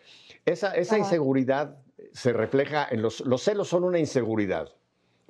[0.45, 1.79] Esa, esa inseguridad
[2.11, 3.21] se refleja en los...
[3.21, 4.73] Los celos son una inseguridad,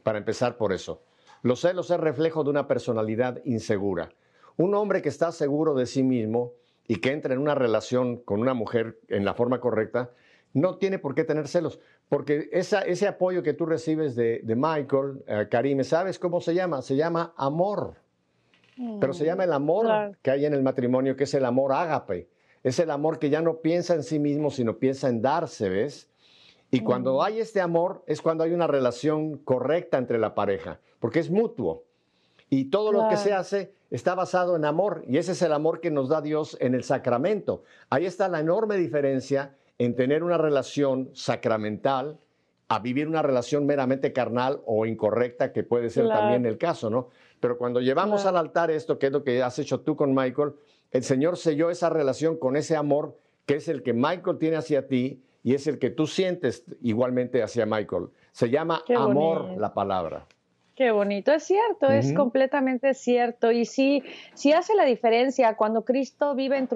[0.02, 1.02] para empezar por eso.
[1.42, 4.08] Los celos es reflejo de una personalidad insegura.
[4.56, 6.54] Un hombre que está seguro de sí mismo
[6.88, 10.12] y que entra en una relación con una mujer en la forma correcta,
[10.54, 15.48] no tiene por qué tener celos, porque ese apoyo que tú recibes de, Michael, eh,
[15.50, 16.80] Karim, ¿sabes cómo se llama?
[16.80, 17.96] Se llama amor.
[19.00, 22.28] Pero se llama el amor que hay en el matrimonio, que es el amor ágape.
[22.64, 26.08] Es el amor que ya no piensa en sí mismo, sino piensa en darse, ¿ves?
[26.70, 31.20] Y cuando hay este amor es cuando hay una relación correcta entre la pareja, porque
[31.20, 31.84] es mutuo.
[32.50, 35.80] Y todo lo que se hace está basado en amor, y ese es el amor
[35.80, 37.62] que nos da Dios en el sacramento.
[37.90, 42.18] Ahí está la enorme diferencia en tener una relación sacramental
[42.68, 47.08] a vivir una relación meramente carnal o incorrecta, que puede ser también el caso, ¿no?
[47.40, 50.52] Pero cuando llevamos al altar esto, que es lo que has hecho tú con Michael,
[50.90, 54.86] el Señor selló esa relación con ese amor que es el que Michael tiene hacia
[54.88, 58.08] ti y es el que tú sientes igualmente hacia Michael.
[58.32, 60.26] Se llama amor la palabra.
[60.74, 63.52] Qué bonito, es cierto, es completamente cierto.
[63.52, 66.66] Y sí, sí hace la diferencia cuando Cristo vive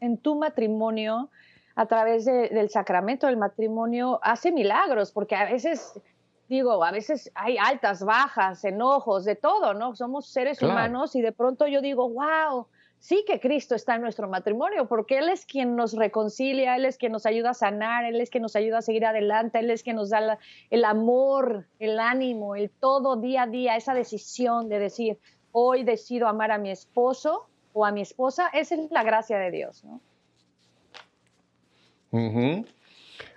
[0.00, 1.30] en tu matrimonio,
[1.76, 6.00] a través del sacramento del matrimonio hace milagros, porque a veces,
[6.48, 9.96] digo, a veces hay altas, bajas, enojos, de todo, ¿no?
[9.96, 12.68] Somos seres humanos y de pronto yo digo, wow,
[13.00, 16.96] sí que Cristo está en nuestro matrimonio, porque Él es quien nos reconcilia, Él es
[16.96, 19.82] quien nos ayuda a sanar, Él es quien nos ayuda a seguir adelante, Él es
[19.82, 20.38] quien nos da
[20.70, 25.18] el amor, el ánimo, el todo día a día, esa decisión de decir,
[25.50, 29.50] hoy decido amar a mi esposo o a mi esposa, esa es la gracia de
[29.50, 30.00] Dios, ¿no?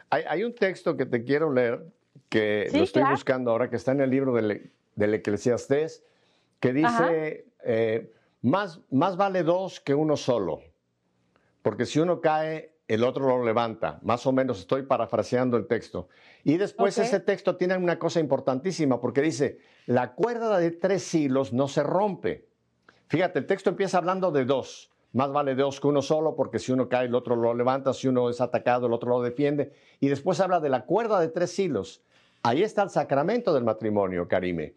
[0.09, 1.85] Hay, un texto que te quiero leer,
[2.29, 6.03] que lo estoy buscando ahora, que está en el libro del, del Eclesiastés,
[6.59, 8.11] que dice, eh,
[8.41, 10.61] más, más vale dos que uno solo,
[11.61, 13.99] porque si uno cae, el otro lo levanta.
[14.01, 16.07] Más o menos estoy parafraseando el texto.
[16.43, 21.51] Y después ese texto tiene una cosa importantísima, porque dice, la cuerda de tres hilos
[21.51, 22.47] no se rompe.
[23.07, 24.91] Fíjate, el texto empieza hablando de dos.
[25.17, 28.07] Más vale dos que uno solo, porque si uno cae, el otro lo levanta, si
[28.07, 29.73] uno es atacado, el otro lo defiende.
[29.99, 32.03] Y después habla de la cuerda de tres hilos.
[32.43, 34.75] Ahí está el sacramento del matrimonio, Karime.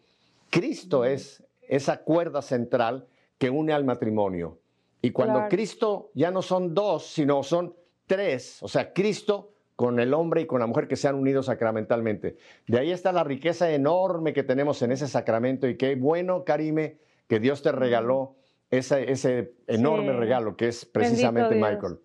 [0.49, 3.05] Cristo es esa cuerda central
[3.37, 4.57] que une al matrimonio.
[5.03, 7.75] Y cuando Cristo ya no son dos, sino son
[8.07, 11.43] tres, o sea, Cristo con el hombre y con la mujer que se han unido
[11.43, 12.37] sacramentalmente.
[12.65, 16.97] De ahí está la riqueza enorme que tenemos en ese sacramento y qué bueno, Karime,
[17.27, 18.37] que Dios te regaló
[18.71, 21.99] ese, ese enorme regalo que es precisamente Michael.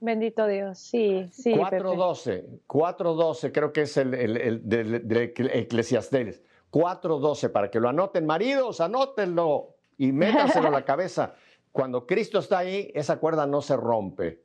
[0.00, 1.54] Bendito Dios, sí, sí.
[1.54, 6.42] 4.12, 4.12 creo que es el, el, del, Eclesiastés.
[6.70, 11.34] 4.12, para que lo anoten, maridos, anótenlo y métanselo a la cabeza.
[11.72, 14.42] Cuando Cristo está ahí, esa cuerda no se rompe.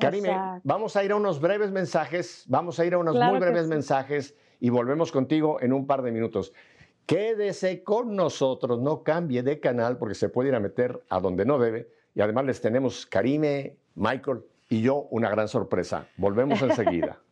[0.00, 3.68] Karime, vamos a ir a unos breves mensajes, vamos a ir a unos muy breves
[3.68, 6.52] mensajes y volvemos contigo en un par de minutos.
[7.06, 11.44] Quédese con nosotros, no cambie de canal porque se puede ir a meter a donde
[11.44, 11.88] no debe.
[12.14, 16.06] Y además les tenemos Karime, Michael y yo una gran sorpresa.
[16.16, 17.20] Volvemos enseguida.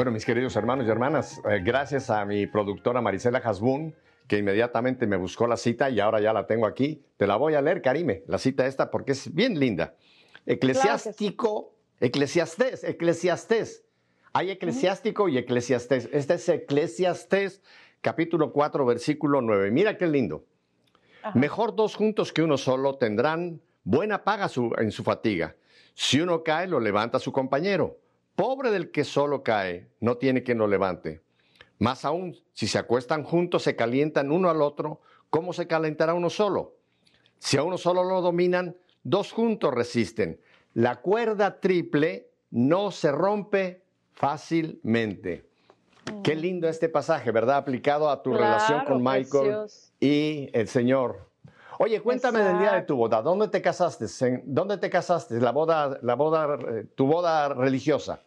[0.00, 3.94] Bueno, mis queridos hermanos y hermanas, eh, gracias a mi productora Marisela Hasbun,
[4.26, 7.04] que inmediatamente me buscó la cita y ahora ya la tengo aquí.
[7.18, 9.96] Te la voy a leer, Karime, la cita esta, porque es bien linda.
[10.46, 13.84] Eclesiástico, eclesiastés, eclesiastés.
[14.32, 16.08] Hay eclesiástico y eclesiastés.
[16.14, 17.60] Este es eclesiastés
[18.00, 19.70] capítulo 4, versículo 9.
[19.70, 20.46] Mira qué lindo.
[21.34, 25.56] Mejor dos juntos que uno solo tendrán buena paga en su fatiga.
[25.92, 27.98] Si uno cae, lo levanta su compañero.
[28.40, 31.20] Pobre del que solo cae, no tiene quien lo levante.
[31.78, 36.30] Más aún, si se acuestan juntos, se calientan uno al otro, ¿cómo se calentará uno
[36.30, 36.76] solo?
[37.38, 40.40] Si a uno solo lo dominan, dos juntos resisten.
[40.72, 45.46] La cuerda triple no se rompe fácilmente.
[46.24, 47.58] Qué lindo este pasaje, ¿verdad?
[47.58, 49.66] Aplicado a tu relación con Michael
[50.00, 51.28] y el Señor.
[51.78, 53.20] Oye, cuéntame del día de tu boda.
[53.20, 54.06] ¿Dónde te casaste?
[54.44, 55.38] ¿Dónde te casaste?
[55.40, 58.22] La boda, la boda, eh, tu boda religiosa.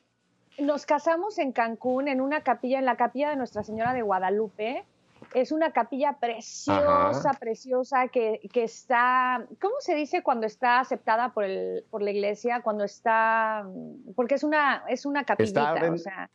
[0.59, 4.85] Nos casamos en Cancún, en una capilla, en la capilla de Nuestra Señora de Guadalupe.
[5.33, 11.85] Es una capilla preciosa, preciosa, que, está, ¿cómo se dice cuando está aceptada por, el,
[11.89, 12.61] por la iglesia?
[12.61, 13.67] Cuando está,
[14.15, 16.29] porque es una, es una capillita, o sea,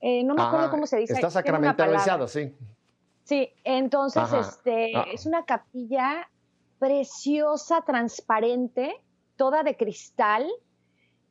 [0.00, 1.14] eh, no me acuerdo cómo se dice.
[1.14, 2.54] Está sacramentalizado, sí.
[3.24, 5.06] Sí, entonces este, ah.
[5.12, 6.28] es una capilla
[6.78, 8.94] preciosa, transparente,
[9.36, 10.46] toda de cristal,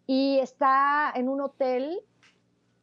[0.08, 2.00] y está en un hotel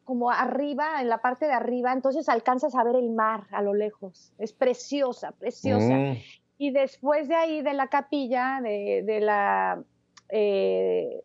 [0.04, 3.72] como arriba, en la parte de arriba, entonces alcanzas a ver el mar a lo
[3.72, 4.32] lejos.
[4.38, 5.94] Es preciosa, preciosa.
[5.94, 6.16] Mm.
[6.58, 9.82] Y después de ahí, de la capilla, de, la,
[10.28, 11.22] eh,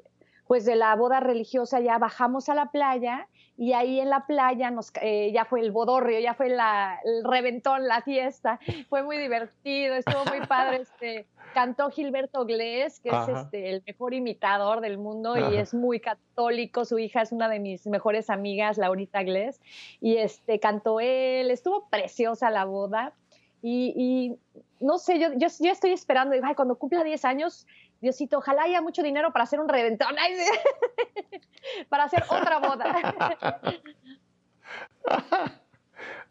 [0.47, 4.69] pues de la boda religiosa, ya bajamos a la playa y ahí en la playa
[4.69, 8.59] nos, eh, ya fue el bodorrio, ya fue la, el reventón, la fiesta.
[8.87, 10.77] Fue muy divertido, estuvo muy padre.
[10.81, 15.99] Este, cantó Gilberto Glés, que es este, el mejor imitador del mundo y es muy
[15.99, 16.85] católico.
[16.85, 19.59] Su hija es una de mis mejores amigas, Laurita Glés,
[20.01, 21.51] y este, cantó él.
[21.51, 23.13] Estuvo preciosa la boda.
[23.61, 24.37] Y,
[24.79, 27.65] no sé, yo, yo, estoy esperando, ay, cuando cumpla 10 años,
[27.99, 30.15] Diosito, ojalá haya mucho dinero para hacer un reventón,
[31.89, 32.95] para hacer otra boda.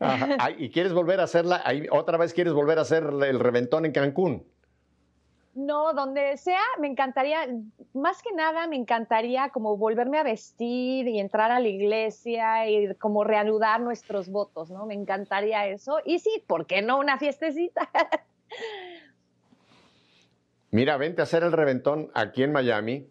[0.58, 1.62] ¿Y quieres volver a hacerla?
[1.90, 4.46] ¿Otra vez quieres volver a hacer el reventón en Cancún?
[5.56, 7.48] No, donde sea, me encantaría,
[7.94, 12.94] más que nada me encantaría como volverme a vestir y entrar a la iglesia y
[12.96, 14.84] como reanudar nuestros votos, ¿no?
[14.84, 16.00] Me encantaría eso.
[16.04, 17.88] Y sí, ¿por qué no una fiestecita?
[20.70, 23.08] Mira, vente a hacer el reventón aquí en Miami.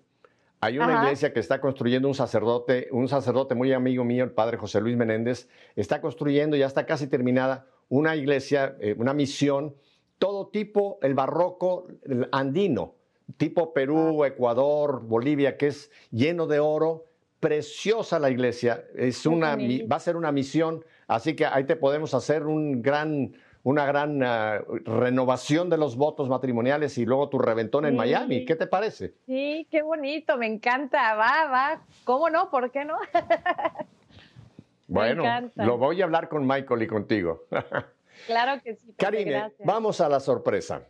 [0.61, 4.57] Hay una iglesia que está construyendo un sacerdote, un sacerdote muy amigo mío, el padre
[4.57, 9.75] José Luis Menéndez, está construyendo, ya está casi terminada, una iglesia, eh, una misión
[10.17, 11.87] todo tipo, el barroco
[12.31, 12.95] andino,
[13.37, 14.27] tipo Perú, ah.
[14.27, 17.05] Ecuador, Bolivia, que es lleno de oro.
[17.39, 22.15] Preciosa la iglesia, es una, va a ser una misión, así que ahí te podemos
[22.15, 27.85] hacer un gran, una gran ah, renovación de los votos matrimoniales y luego tu reventón
[27.85, 28.45] en Miami.
[28.45, 29.13] ¿Qué te parece?
[29.27, 31.81] Sí, qué bonito, me encanta, va, va.
[32.03, 32.49] ¿Cómo no?
[32.49, 32.97] ¿Por qué no?
[34.87, 37.43] bueno, lo voy a hablar con Michael y contigo.
[38.25, 38.93] Claro que sí.
[38.97, 40.87] Karine, vamos a la sorpresa.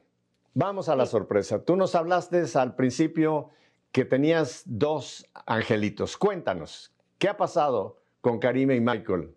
[0.53, 1.63] Vamos a la sorpresa.
[1.63, 3.49] Tú nos hablaste al principio
[3.91, 6.17] que tenías dos angelitos.
[6.17, 9.35] Cuéntanos, ¿qué ha pasado con Karime y Michael?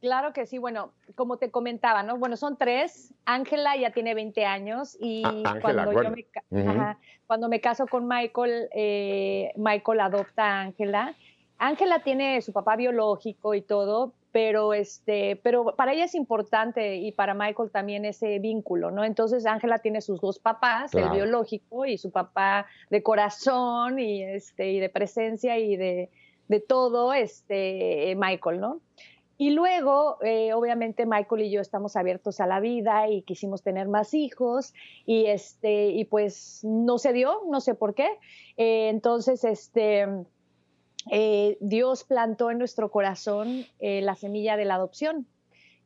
[0.00, 2.16] Claro que sí, bueno, como te comentaba, ¿no?
[2.16, 3.12] Bueno, son tres.
[3.26, 6.26] Ángela ya tiene 20 años y ah, cuando, yo me,
[7.26, 11.14] cuando me caso con Michael, eh, Michael adopta a Ángela.
[11.58, 17.12] Ángela tiene su papá biológico y todo, pero este, pero para ella es importante y
[17.12, 19.04] para Michael también ese vínculo, ¿no?
[19.04, 24.70] Entonces Ángela tiene sus dos papás, el biológico y su papá de corazón y este
[24.70, 26.10] y de presencia y de,
[26.48, 28.80] de todo, este Michael, ¿no?
[29.40, 33.88] Y luego, eh, obviamente, Michael y yo estamos abiertos a la vida y quisimos tener
[33.88, 34.74] más hijos
[35.06, 38.06] y este y pues no se dio, no sé por qué.
[38.58, 40.06] Eh, entonces, este
[41.10, 45.26] eh, Dios plantó en nuestro corazón eh, la semilla de la adopción.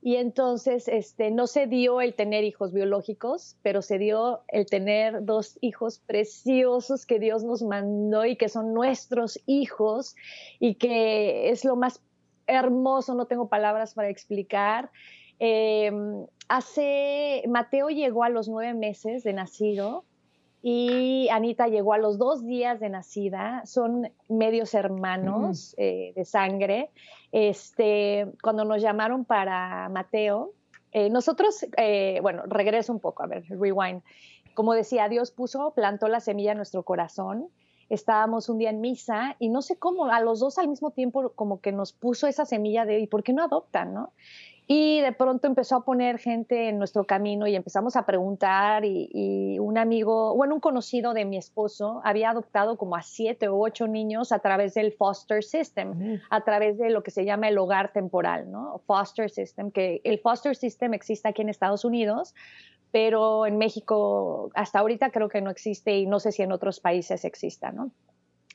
[0.02, 5.24] Y entonces este, no se dio el tener hijos biológicos, pero se dio el tener
[5.24, 10.14] dos hijos preciosos que Dios nos mandó y que son nuestros hijos
[10.60, 12.02] y que es lo más
[12.46, 14.90] hermoso, no tengo palabras para explicar.
[15.38, 20.04] Em, hace, Mateo llegó a los nueve meses de nacido
[20.66, 26.88] y Anita llegó a los dos días de nacida, son medios hermanos eh, de sangre.
[27.32, 30.52] Este, cuando nos llamaron para Mateo,
[30.90, 34.00] eh, nosotros, eh, bueno, regreso un poco, a ver, rewind.
[34.54, 37.50] Como decía, Dios puso, plantó la semilla en nuestro corazón
[37.90, 41.32] estábamos un día en misa y no sé cómo, a los dos al mismo tiempo
[41.34, 43.92] como que nos puso esa semilla de, ¿y por qué no adoptan?
[43.92, 44.12] ¿no?
[44.66, 49.58] Y de pronto empezó a poner gente en nuestro camino y empezamos a preguntar y,
[49.58, 53.86] un amigo, bueno, un conocido de mi esposo había adoptado como a siete o ocho
[53.86, 57.92] niños a través del foster system, a través de lo que se llama el hogar
[57.92, 58.80] temporal, ¿no?
[58.86, 62.34] Foster system, que el foster system existe aquí en Estados Unidos,
[62.90, 66.80] pero en México hasta ahorita creo que no existe y no sé si en otros
[66.80, 67.90] países exista, ¿no?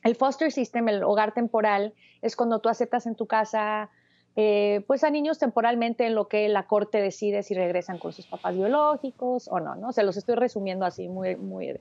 [0.02, 3.90] El foster system, el hogar temporal, es cuando tú aceptas en tu casa
[4.36, 8.26] eh, pues a niños temporalmente en lo que la corte decide si regresan con sus
[8.26, 9.92] papás biológicos o no, ¿no?
[9.92, 11.78] Se los estoy resumiendo así muy, muy,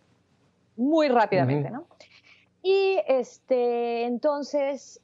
[0.75, 1.85] muy rápidamente, ¿no?
[2.61, 4.99] Y este, entonces,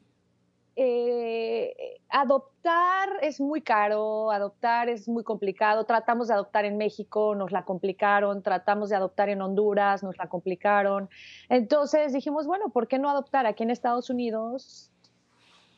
[0.75, 5.85] eh, adoptar es muy caro, adoptar es muy complicado.
[5.85, 8.41] Tratamos de adoptar en México, nos la complicaron.
[8.41, 11.09] Tratamos de adoptar en Honduras, nos la complicaron.
[11.47, 14.91] Entonces dijimos, bueno, ¿por qué no adoptar aquí en Estados Unidos?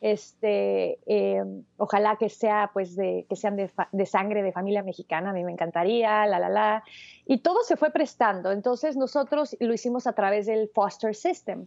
[0.00, 1.44] Este, eh,
[1.76, 6.26] ojalá que sea, pues, de, sean de, sangre de familia mexicana, a mí me encantaría,
[6.26, 6.84] la, la, la.
[7.26, 8.52] Y todo se fue prestando.
[8.52, 11.66] Entonces nosotros lo hicimos a través del foster system.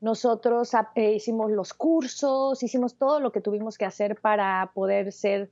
[0.00, 5.50] Nosotros eh, hicimos los cursos, hicimos todo lo que tuvimos que hacer para poder ser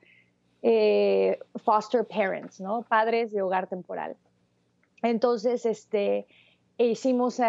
[0.63, 2.83] eh, foster parents, ¿no?
[2.83, 4.17] Padres de hogar temporal.
[5.03, 6.27] Entonces, este,
[6.77, 7.41] e hicimos,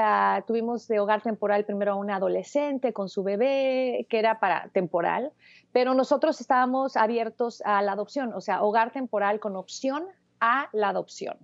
[0.45, 5.31] tuvimos de hogar temporal primero a una adolescente con su bebé, que era para temporal,
[5.71, 10.05] pero nosotros estábamos abiertos a la adopción, o sea, hogar temporal con opción
[10.39, 11.37] a la adopción.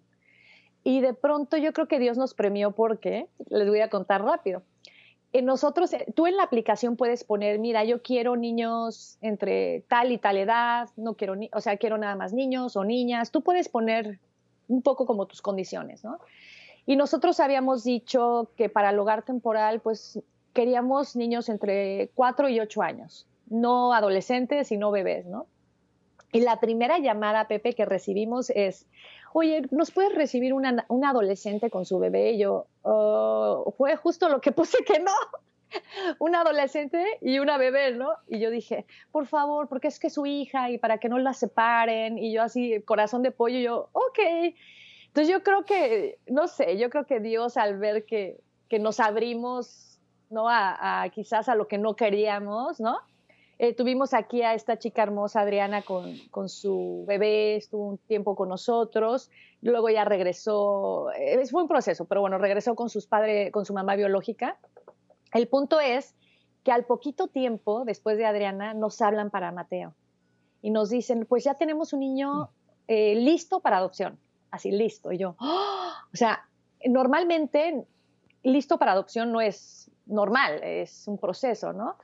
[0.84, 4.64] Y de pronto yo creo que Dios nos premió porque, les voy a contar rápido.
[5.34, 10.12] En nosotros, eh, tú en la aplicación puedes poner, mira, yo quiero niños entre tal
[10.12, 13.32] y tal edad, no quiero, o sea, quiero nada más niños o niñas.
[13.32, 14.20] Tú puedes poner
[14.68, 16.20] un poco como tus condiciones, ¿no?
[16.86, 20.20] Y nosotros habíamos dicho que para el hogar temporal, pues
[20.54, 25.48] queríamos niños entre 4 y 8 años, no adolescentes, sino bebés, ¿no?
[26.34, 28.88] Y la primera llamada, Pepe, que recibimos es,
[29.34, 32.32] oye, ¿nos puedes recibir una, un adolescente con su bebé?
[32.32, 35.12] Y yo, oh, fue justo lo que puse que no.
[36.20, 38.12] un adolescente y una bebé, ¿no?
[38.28, 41.20] Y yo dije, por favor, porque es que es su hija y para que no
[41.20, 42.18] la separen.
[42.18, 44.20] Y yo así, corazón de pollo, yo, ok.
[45.12, 48.40] Entonces yo creo que, no sé, yo creo que Dios al ver que,
[48.70, 50.00] que nos abrimos,
[50.30, 50.48] ¿no?
[50.48, 52.98] A, quizás a lo que no queríamos, ¿no?
[53.60, 58.38] Eh, tuvimos aquí a esta chica hermosa, Adriana, con, con, su bebé, estuvo un tiempo
[58.38, 59.30] con nosotros,
[59.62, 63.74] luego ya regresó, eh, fue un proceso, pero bueno, regresó con sus padres, con su
[63.74, 64.58] mamá biológica.
[65.34, 66.16] El punto es
[66.64, 69.94] que al poquito tiempo, después de Adriana, nos hablan para Mateo
[70.62, 72.50] y nos dicen, pues ya tenemos un niño
[72.88, 74.18] eh, listo para adopción
[74.52, 75.12] así listo.
[75.12, 75.92] Y yo, ¡oh!
[76.14, 76.46] o sea,
[76.86, 77.86] normalmente
[78.44, 81.96] listo para adopción no es normal, es un proceso, ¿no?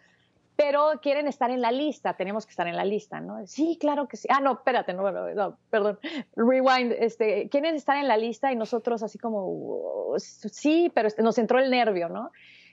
[0.56, 3.46] Pero quieren estar en la lista, tenemos que estar en la lista, ¿no?
[3.46, 4.28] Sí, claro que sí.
[4.32, 6.00] Ah, no, espérate, no, no, perdón.
[6.36, 11.38] Rewind, este, quieren estar en la lista y nosotros así como, sí, pero este, nos
[11.38, 12.32] entró el nervio, ¿no?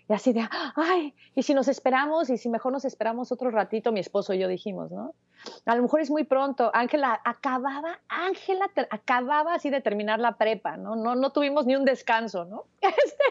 [0.08, 0.46] Y así de,
[0.76, 4.38] ay, y si nos esperamos, y si mejor nos esperamos otro ratito, mi esposo y
[4.38, 5.14] yo dijimos, ¿no?
[5.64, 6.70] A lo mejor es muy pronto.
[6.74, 10.94] Ángela acababa, Ángela acababa así de terminar la prepa, ¿no?
[10.94, 12.64] No, no tuvimos ni un descanso, ¿no?
[12.82, 13.24] Este,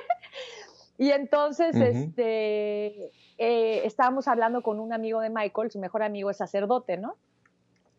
[0.97, 6.38] y entonces, este, eh, estábamos hablando con un amigo de Michael, su mejor amigo es
[6.38, 7.17] sacerdote, ¿no?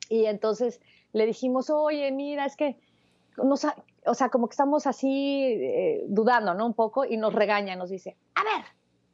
[0.08, 0.80] Y entonces
[1.12, 2.76] le dijimos, oye, mira, es que
[3.36, 6.66] o sea, como que estamos así eh, dudando, ¿no?
[6.66, 8.64] Un poco y nos regaña, nos dice, a ver,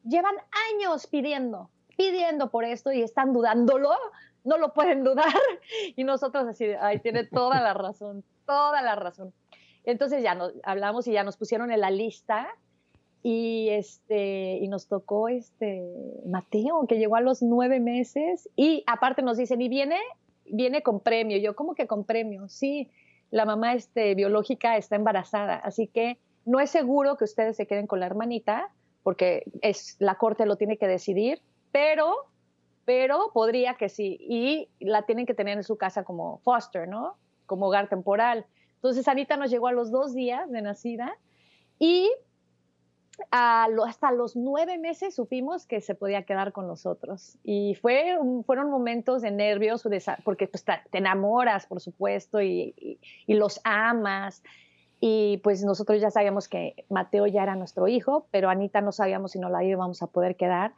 [0.05, 0.35] llevan
[0.75, 3.91] años pidiendo, pidiendo por esto y están dudándolo,
[4.45, 5.27] no lo pueden dudar.
[5.97, 9.33] Y nosotros así, ay, tiene toda la razón, toda la razón.
[9.85, 12.49] Entonces ya nos hablamos y ya nos pusieron en la lista
[13.23, 15.87] y este y nos tocó este
[16.27, 19.99] Mateo que llegó a los nueve meses y aparte nos dicen y viene
[20.47, 22.91] viene con premio yo cómo que con premio sí
[23.31, 27.87] la mamá este, biológica está embarazada, así que no es seguro que ustedes se queden
[27.87, 28.71] con la hermanita,
[29.03, 29.45] porque
[29.99, 31.41] la corte lo tiene que decidir,
[31.73, 32.15] pero,
[32.85, 37.17] pero podría que sí, y la tienen que tener en su casa como foster, ¿no?
[37.47, 38.47] Como hogar temporal.
[38.77, 41.17] Entonces Anita nos llegó a los dos días de nacida
[41.79, 42.11] y
[43.31, 47.39] hasta los nueve meses supimos que se podía quedar con nosotros.
[47.45, 49.87] Y fue, fueron momentos de nervios,
[50.25, 54.43] porque pues, te enamoras, por supuesto, y, los amas.
[55.01, 59.33] Y pues nosotros ya sabíamos que Mateo ya era nuestro hijo, pero Anita no sabíamos
[59.33, 60.73] si no la íbamos a poder quedar.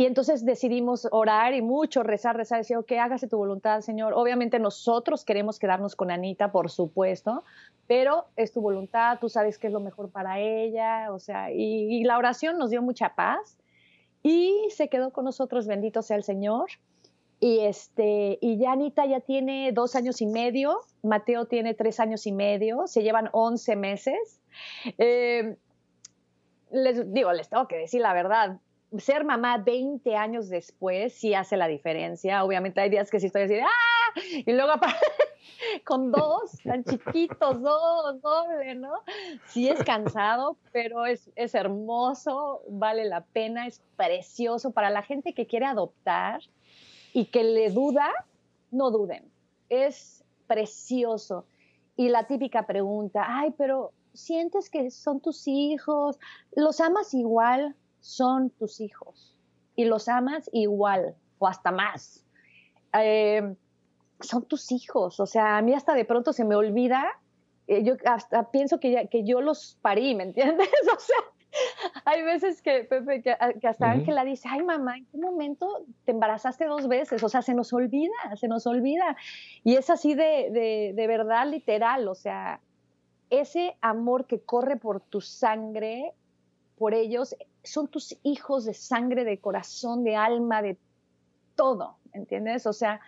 [0.00, 4.14] Y entonces decidimos orar y mucho rezar, rezar, decir, ok, hágase tu voluntad, Señor.
[4.14, 7.44] Obviamente nosotros queremos quedarnos con Anita, por supuesto,
[7.86, 12.02] pero es tu voluntad, tú sabes qué es lo mejor para ella, o sea, y,
[12.04, 13.58] la oración nos dio mucha paz
[14.22, 16.70] y se quedó con nosotros, bendito sea el Señor.
[17.38, 22.26] Y, este, y ya Anita ya tiene dos años y medio, Mateo tiene tres años
[22.26, 24.40] y medio, se llevan once meses.
[24.96, 25.58] Eh,
[26.70, 28.60] les digo, les tengo que decir la verdad,
[28.98, 32.44] ser mamá 20 años después sí hace la diferencia.
[32.44, 34.20] Obviamente hay días que sí estoy así ¡ah!
[34.46, 34.72] Y luego
[35.84, 38.92] con dos, tan chiquitos, dos, doble, ¿no?
[39.46, 44.72] Sí es cansado, pero es, es hermoso, vale la pena, es precioso.
[44.72, 46.40] Para la gente que quiere adoptar
[47.12, 48.08] y que le duda,
[48.70, 49.30] no duden.
[49.68, 51.46] Es precioso.
[51.96, 56.18] Y la típica pregunta, ay, pero sientes que son tus hijos,
[56.56, 59.36] los amas igual, son tus hijos
[59.76, 62.24] y los amas igual o hasta más.
[62.98, 63.54] Eh,
[64.20, 67.06] son tus hijos, o sea, a mí hasta de pronto se me olvida,
[67.66, 70.68] eh, yo hasta pienso que, que yo los parí, ¿me entiendes?
[70.94, 71.16] O sea,
[72.04, 73.32] hay veces que, Pepe, que,
[73.66, 77.22] hasta Ángela dice, ay mamá, ¿en qué momento te embarazaste dos veces?
[77.22, 79.16] O sea, se nos olvida, se nos olvida.
[79.64, 82.60] Y es así de, de, de verdad literal, o sea,
[83.30, 86.12] ese amor que corre por tu sangre,
[86.76, 90.78] por ellos, son tus hijos de sangre, de corazón, de alma, de
[91.54, 92.66] todo, ¿entiendes?
[92.66, 93.00] O sea,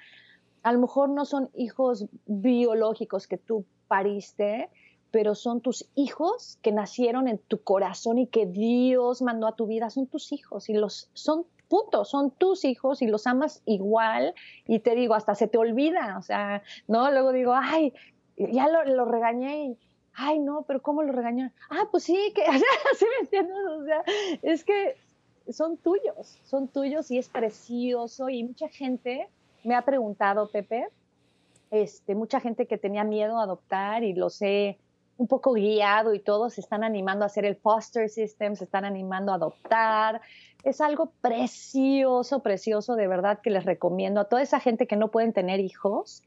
[0.62, 4.70] a lo mejor no son hijos biológicos que tú pariste,
[5.10, 9.66] pero son tus hijos que nacieron en tu corazón y que Dios mandó a tu
[9.66, 14.34] vida, son tus hijos y los son punto, son tus hijos y los amas igual.
[14.66, 17.92] Y te digo, hasta se te olvida, o sea, no, luego digo, ay,
[18.36, 19.78] ya lo, lo regañé y
[20.14, 21.52] ay, no, pero ¿cómo lo regañaron?
[21.70, 24.04] Ah, pues sí, que, así me entiendes, o sea,
[24.42, 24.96] es que
[25.50, 29.28] son tuyos, son tuyos y es precioso y mucha gente
[29.64, 30.88] me ha preguntado, Pepe,
[31.70, 34.78] este, mucha gente que tenía miedo a adoptar y los he
[35.16, 38.84] un poco guiado y todos se están animando a hacer el foster system, se están
[38.84, 40.20] animando a adoptar.
[40.64, 45.10] Es algo precioso, precioso, de verdad que les recomiendo a toda esa gente que no
[45.10, 46.22] pueden tener hijos,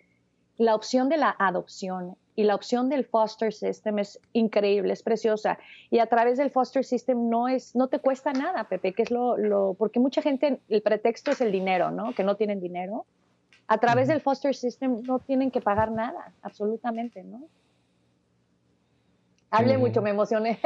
[0.58, 5.58] la opción de la adopción y la opción del foster system es increíble, es preciosa.
[5.90, 9.12] Y a través del foster system no, es, no te cuesta nada, Pepe, que es
[9.12, 12.14] lo, lo, porque mucha gente, el pretexto es el dinero, ¿no?
[12.14, 13.06] Que no tienen dinero.
[13.68, 17.42] A través del foster system no tienen que pagar nada, absolutamente, ¿no?
[19.50, 20.60] Hable mucho, me emocioné.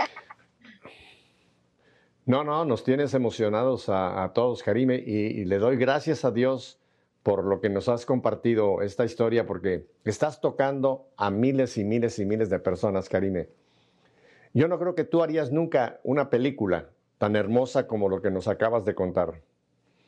[2.26, 6.80] No, no, nos tienes emocionados a, todos, Karime, y, le doy gracias a Dios
[7.30, 12.18] por lo que nos has compartido esta historia, porque estás tocando a miles y miles
[12.18, 13.50] y miles de personas, Karime.
[14.56, 18.48] Yo no creo que tú harías nunca una película tan hermosa como lo que nos
[18.48, 19.44] acabas de contar.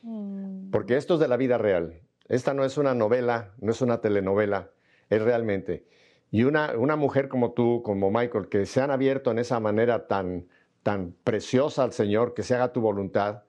[0.02, 0.72] Mm.
[0.72, 2.02] Porque esto es de la vida real.
[2.28, 4.72] Esta no es una novela, no es una telenovela,
[5.12, 5.86] es realmente.
[6.32, 10.08] Y una, una mujer como tú, como Michael, que se han abierto en esa manera
[10.08, 10.48] tan,
[10.82, 13.44] tan preciosa al Señor, que se haga tu voluntad,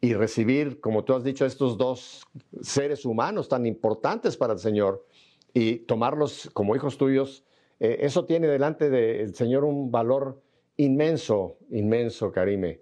[0.00, 2.26] y recibir, como tú has dicho, estos dos
[2.60, 5.04] seres humanos tan importantes para el Señor
[5.52, 7.44] y tomarlos como hijos tuyos,
[7.80, 10.40] eh, eso tiene delante del Señor un valor
[10.76, 12.80] inmenso, inmenso, Karime.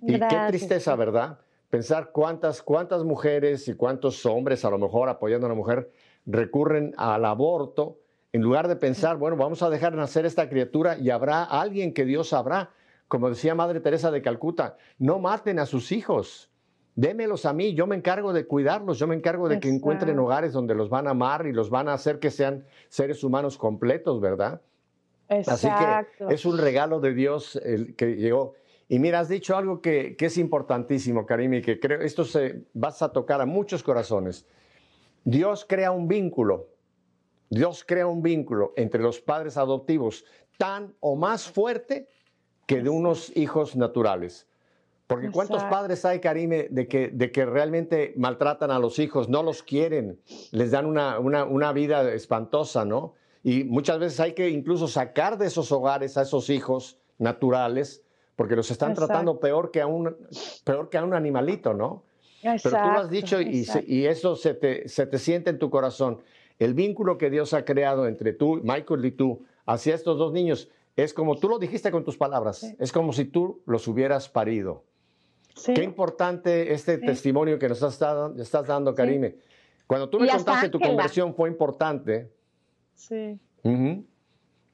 [0.00, 1.40] Y qué tristeza, ¿verdad?
[1.70, 5.90] Pensar cuántas, cuántas mujeres y cuántos hombres, a lo mejor apoyando a una mujer,
[6.24, 7.98] recurren al aborto
[8.32, 12.04] en lugar de pensar, bueno, vamos a dejar nacer esta criatura y habrá alguien que
[12.04, 12.70] Dios sabrá
[13.08, 16.50] como decía Madre Teresa de Calcuta, no maten a sus hijos,
[16.94, 20.52] démelos a mí, yo me encargo de cuidarlos, yo me encargo de que encuentren hogares
[20.52, 24.20] donde los van a amar y los van a hacer que sean seres humanos completos,
[24.20, 24.62] ¿verdad?
[25.28, 28.54] Así que es un regalo de Dios el que llegó.
[28.88, 33.02] Y mira, has dicho algo que, es importantísimo, Karim, y que creo esto se vas
[33.02, 34.46] a tocar a muchos corazones.
[35.24, 36.68] Dios crea un vínculo,
[37.48, 40.24] Dios crea un vínculo entre los padres adoptivos
[40.58, 42.08] tan o más fuerte
[42.66, 44.46] que de unos hijos naturales.
[45.06, 49.42] Porque cuántos padres hay, Karime, de que, de que realmente maltratan a los hijos, no
[49.42, 50.18] los quieren,
[50.50, 53.12] les dan una, una, vida espantosa, ¿no?
[53.42, 58.02] Y muchas veces hay que incluso sacar de esos hogares a esos hijos naturales,
[58.34, 60.16] porque los están tratando peor que, a un,
[60.64, 62.02] peor que a un animalito, ¿no?
[62.42, 65.68] Pero tú lo has dicho y, y, eso se te, se te siente en tu
[65.68, 66.20] corazón.
[66.58, 70.68] El vínculo que Dios ha creado entre tú, Michael y tú, hacia estos dos niños,
[70.96, 74.84] es como tú lo dijiste con tus palabras, es como si tú los hubieras parido.
[75.64, 79.36] Qué importante este testimonio que nos estás, dando, Karime.
[79.86, 82.32] Cuando tú me contaste tu conversión fue importante.
[82.94, 83.38] Sí.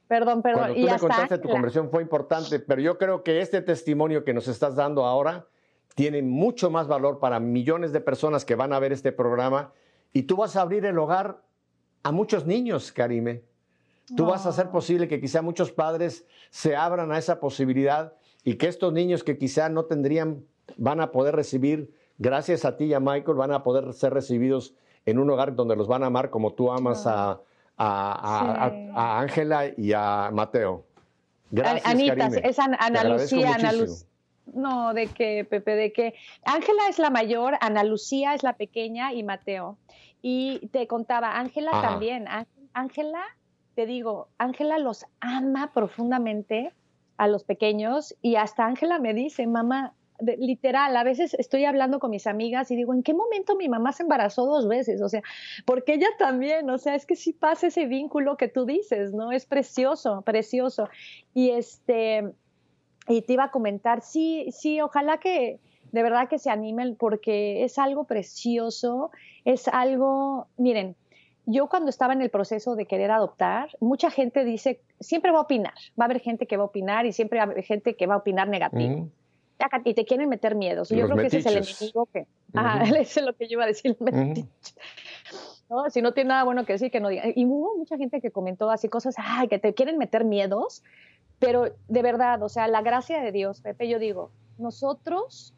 [0.07, 0.73] Perdón, perdón.
[0.73, 4.33] Cuando tú me contaste tu conversión fue importante, pero yo creo que este testimonio que
[4.33, 5.47] nos estás dando ahora
[5.95, 9.73] tiene mucho más valor para millones de personas que van a ver este programa
[10.13, 11.43] y tú vas a abrir el hogar
[12.03, 13.43] a muchos niños, Karime.
[14.15, 18.55] Tú vas a hacer posible que quizá muchos padres se abran a esa posibilidad y
[18.55, 20.43] que estos niños que quizá no tendrían,
[20.77, 24.73] van a poder recibir, gracias a ti y a Michael, van a poder ser recibidos
[25.05, 27.41] en un hogar donde los van a amar como tú amas a
[27.77, 30.85] Ángela y a Mateo.
[31.51, 34.07] Gracias, Anita, es Ana Lucía, Ana Lucía.
[34.53, 39.13] No, de que, Pepe, de que Ángela es la mayor, Ana Lucía es la pequeña
[39.13, 39.77] y Mateo.
[40.21, 42.25] Y te contaba, Ángela también.
[42.73, 43.21] Ángela,
[43.81, 46.71] te digo, Ángela los ama profundamente
[47.17, 49.95] a los pequeños y hasta Ángela me dice, mamá,
[50.37, 53.91] literal, a veces estoy hablando con mis amigas y digo, ¿en qué momento mi mamá
[53.91, 55.01] se embarazó dos veces?
[55.01, 55.23] O sea,
[55.65, 59.31] porque ella también, o sea, es que sí pasa ese vínculo que tú dices, ¿no?
[59.31, 60.87] Es precioso, precioso.
[61.33, 62.31] Y este,
[63.07, 65.59] y te iba a comentar, sí, sí, ojalá que
[65.91, 69.09] de verdad que se animen porque es algo precioso,
[69.43, 70.95] es algo, miren,
[71.45, 75.41] yo cuando estaba en el proceso de querer adoptar, mucha gente dice, siempre va a
[75.41, 77.95] opinar, va a haber gente que va a opinar y siempre va a haber gente
[77.95, 79.09] que va a opinar negativo.
[79.85, 80.89] Y te quieren meter miedos.
[80.89, 82.27] yo creo que ese es el enemigo que...
[82.53, 83.95] Ajá, eso es lo que yo iba a decir,
[85.69, 85.89] ¿No?
[85.89, 87.23] Si no tiene nada bueno que decir, que no diga.
[87.33, 90.83] Y hubo mucha gente que comentó así cosas, ay, que te quieren meter miedos,
[91.39, 95.53] pero de verdad, o sea, la gracia de Dios, Pepe, yo digo, nosotros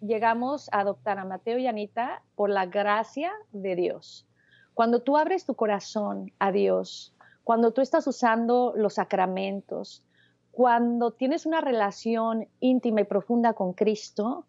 [0.00, 4.26] llegamos a adoptar a Mateo y Anita por la gracia de Dios.
[4.80, 7.12] Cuando tú abres tu corazón a Dios,
[7.44, 10.02] cuando tú estás usando los sacramentos,
[10.52, 14.46] cuando tienes una relación íntima y profunda con Cristo,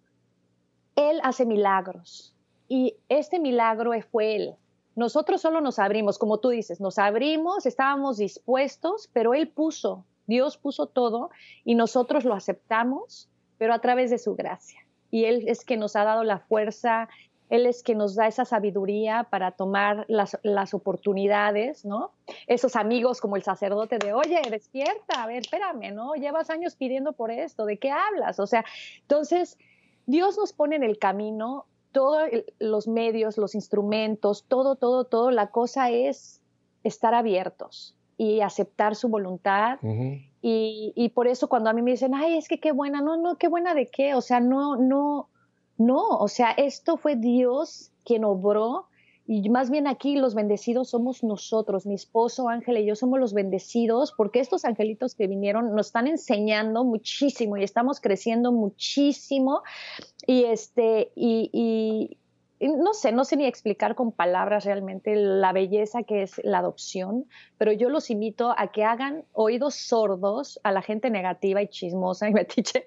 [0.95, 2.33] Él hace milagros.
[2.69, 4.55] Y este milagro fue Él.
[4.95, 10.55] Nosotros solo nos abrimos, como tú dices, nos abrimos, estábamos dispuestos, pero Él puso Dios
[10.55, 11.29] puso todo
[11.65, 14.79] y nosotros lo aceptamos, pero a través de su gracia.
[15.09, 17.09] Y Él es que nos ha dado la fuerza,
[17.51, 22.11] Él es que nos da esa sabiduría para tomar las, las oportunidades, ¿no?
[22.47, 26.15] Esos amigos como el sacerdote de, oye, despierta, a ver, espérame, ¿no?
[26.15, 28.39] Llevas años pidiendo por esto, ¿de qué hablas?
[28.39, 28.63] O sea,
[29.01, 29.57] entonces,
[30.05, 35.29] Dios nos pone en el camino todos los medios, los instrumentos, todo, todo, todo.
[35.29, 36.41] La cosa es
[36.85, 39.79] estar abiertos, y aceptar su voluntad.
[39.81, 43.17] y, y, por eso cuando a mí me dicen, ay, es que qué buena, no,
[43.17, 45.27] no, qué buena de qué, o sea, no, no,
[45.81, 48.87] no, o sea, esto fue Dios quien obró.
[49.27, 53.33] Y más bien aquí los bendecidos somos nosotros, mi esposo Ángel y yo somos los
[53.33, 59.61] bendecidos porque estos angelitos que vinieron nos están enseñando muchísimo y estamos creciendo muchísimo
[60.27, 62.17] y este y,
[62.67, 67.25] no sé, no sé ni explicar con palabras realmente la belleza que es la adopción,
[67.57, 72.29] pero yo los invito a que hagan oídos sordos a la gente negativa y chismosa
[72.29, 72.85] y metiche,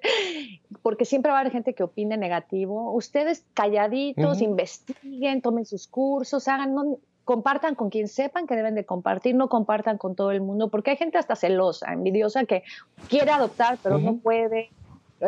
[0.83, 2.93] porque siempre va a haber gente que opine negativo.
[2.93, 6.75] Ustedes calladitos, investiguen, tomen sus cursos, hagan,
[7.25, 10.93] compartan con quien sepan que deben de compartir, no compartan con todo el mundo, porque
[10.93, 12.63] hay gente hasta celosa, envidiosa, que
[13.09, 14.71] quiere adoptar, pero no puede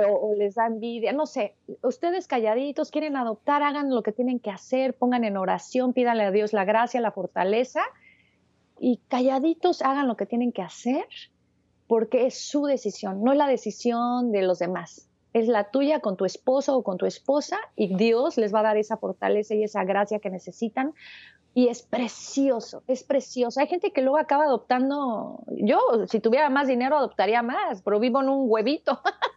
[0.09, 4.51] o, les da envidia, no sé, ustedes calladitos quieren adoptar, hagan lo que tienen que
[4.51, 7.83] hacer, pongan en oración, pídanle a Dios la gracia, la fortaleza
[8.79, 11.07] y calladitos hagan lo que tienen que hacer
[11.87, 15.09] porque es su decisión, no es la decisión de los demás.
[15.33, 18.63] Es la tuya con tu esposo o con tu esposa y Dios les va a
[18.63, 20.95] dar esa fortaleza y esa gracia que necesitan
[21.57, 23.61] y es precioso, es precioso.
[23.61, 28.21] Hay gente que luego acaba adoptando, yo si tuviera más dinero adoptaría más, pero vivo
[28.21, 29.01] en un huevito.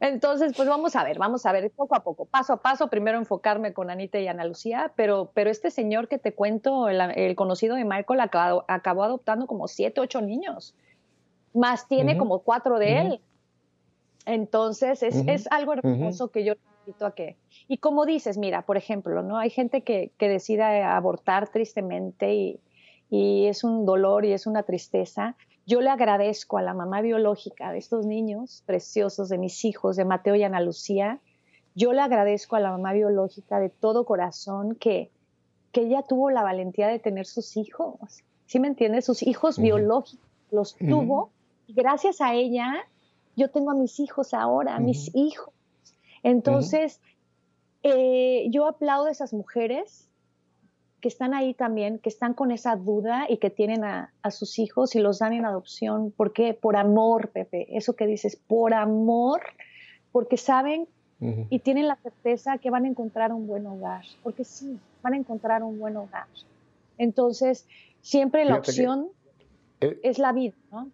[0.00, 3.18] Entonces, pues vamos a ver, vamos a ver poco a poco, paso a paso, primero
[3.18, 7.76] enfocarme con Anita y Ana Lucía, pero, pero este señor que te cuento, el, conocido
[7.76, 10.74] de Michael, acabó, acabó, adoptando como siete, ocho niños,
[11.54, 13.20] más tiene como cuatro de él.
[14.26, 16.54] Entonces, es, es algo hermoso que yo
[16.86, 17.36] invito a que...
[17.68, 19.38] Y como dices, mira, por ejemplo, ¿no?
[19.38, 22.60] Hay gente que, que decide abortar tristemente y,
[23.08, 25.36] y es un dolor y es una tristeza,
[25.66, 30.04] yo le agradezco a la mamá biológica de estos niños preciosos, de mis hijos, de
[30.04, 31.20] Mateo y Ana Lucía,
[31.74, 35.10] yo le agradezco a la mamá biológica de todo corazón que,
[35.72, 37.98] que ella tuvo la valentía de tener sus hijos.
[38.46, 39.04] ¿Sí me entiendes?
[39.04, 41.30] Sus hijos biológicos los tuvo
[41.66, 42.86] y gracias a ella
[43.34, 45.52] yo tengo a mis hijos ahora, a mis hijos.
[46.22, 47.00] Entonces,
[47.82, 50.05] eh, yo aplaudo a esas mujeres
[51.00, 54.94] que están ahí también, que están con esa duda y que tienen a, sus hijos
[54.96, 56.10] y los dan en adopción.
[56.10, 56.54] ¿Por qué?
[56.54, 57.76] Por amor, Pepe.
[57.76, 59.40] Eso que dices, por amor,
[60.12, 60.88] porque saben
[61.18, 64.04] y tienen la certeza que van a encontrar un buen hogar.
[64.22, 66.26] Porque sí, van a encontrar un buen hogar.
[66.98, 67.66] Entonces,
[68.00, 69.08] siempre la opción
[69.80, 70.90] es la vida, ¿no?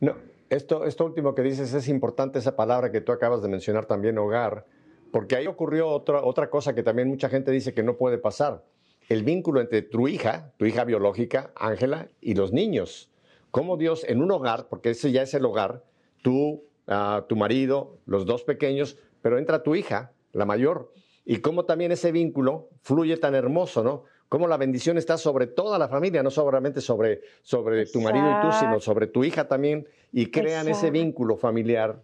[0.00, 0.14] No,
[0.48, 4.18] Esto, esto último que dices es importante, esa palabra que tú acabas de mencionar también,
[4.18, 4.66] hogar,
[5.12, 8.64] porque ahí ocurrió otra, otra cosa que también mucha gente dice que no puede pasar.
[9.10, 13.10] El vínculo entre tu hija, tu hija biológica, Ángela, y los niños.
[13.50, 15.82] Cómo Dios en un hogar, porque ese ya es el hogar,
[16.22, 20.92] tú, ah, tu marido, los dos pequeños, pero entra tu hija, la mayor,
[21.24, 24.04] y cómo también ese vínculo fluye tan hermoso, ¿no?
[24.28, 28.46] Cómo la bendición está sobre toda la familia, no solamente sobre, sobre tu marido y
[28.46, 32.00] tú, sino sobre tu hija también, y crean ese vínculo familiar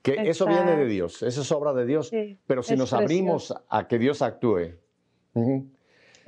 [0.00, 2.10] que eso viene de Dios, eso es obra de Dios,
[2.46, 4.78] pero si nos abrimos a que Dios actúe.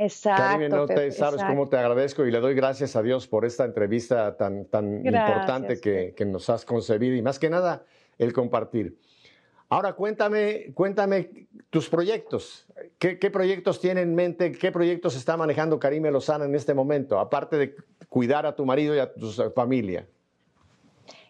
[0.01, 0.66] Exacto.
[0.70, 4.34] no te sabes cómo te agradezco y le doy gracias a Dios por esta entrevista
[4.34, 7.84] tan, tan importante que, que, nos has concebido y más que nada
[8.16, 8.96] el compartir.
[9.68, 12.66] Ahora cuéntame, cuéntame tus proyectos.
[12.98, 14.53] ¿Qué, ¿Qué, proyectos tiene en mente?
[14.53, 17.18] ¿Qué proyectos está manejando Karime Lozana en este momento?
[17.18, 17.74] Aparte de
[18.09, 20.07] cuidar a tu marido y a tu familia.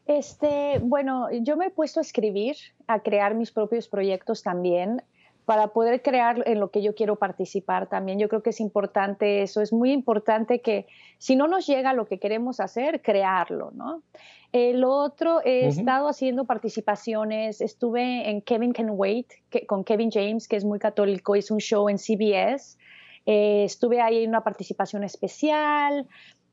[0.06, 2.56] Este, bueno, yo me he puesto a escribir,
[2.86, 5.02] a crear mis propios proyectos también
[5.50, 8.20] para poder crear en lo que yo quiero participar también.
[8.20, 10.86] Yo creo que es importante eso, es muy importante que
[11.18, 14.04] si no nos llega lo que queremos hacer, crearlo, ¿no?
[14.52, 19.26] El otro, he estado haciendo participaciones, estuve en Kevin Can Wait
[19.66, 22.78] con Kevin James, que es muy católico, hizo un show en CBS,
[23.26, 26.06] eh, estuve ahí en una participación especial,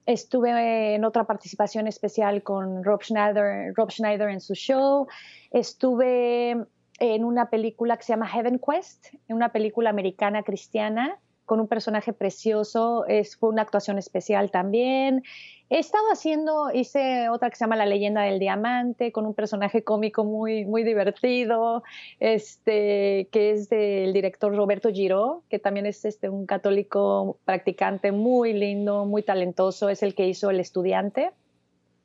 [0.08, 5.06] Estuve en otra participación especial con Rob Schneider, Rob Schneider en su show.
[5.52, 6.66] Estuve
[7.00, 12.12] en una película que se llama Heaven Quest, una película americana cristiana con un personaje
[12.12, 13.06] precioso.
[13.08, 15.24] Es, fue una actuación especial también.
[15.70, 19.84] He estado haciendo, hice otra que se llama La leyenda del diamante, con un personaje
[19.84, 21.84] cómico muy, muy divertido,
[22.20, 28.54] este, que es del director Roberto Giró, que también es este, un católico practicante muy
[28.54, 31.32] lindo, muy talentoso, es el que hizo El estudiante.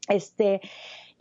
[0.09, 0.61] Este,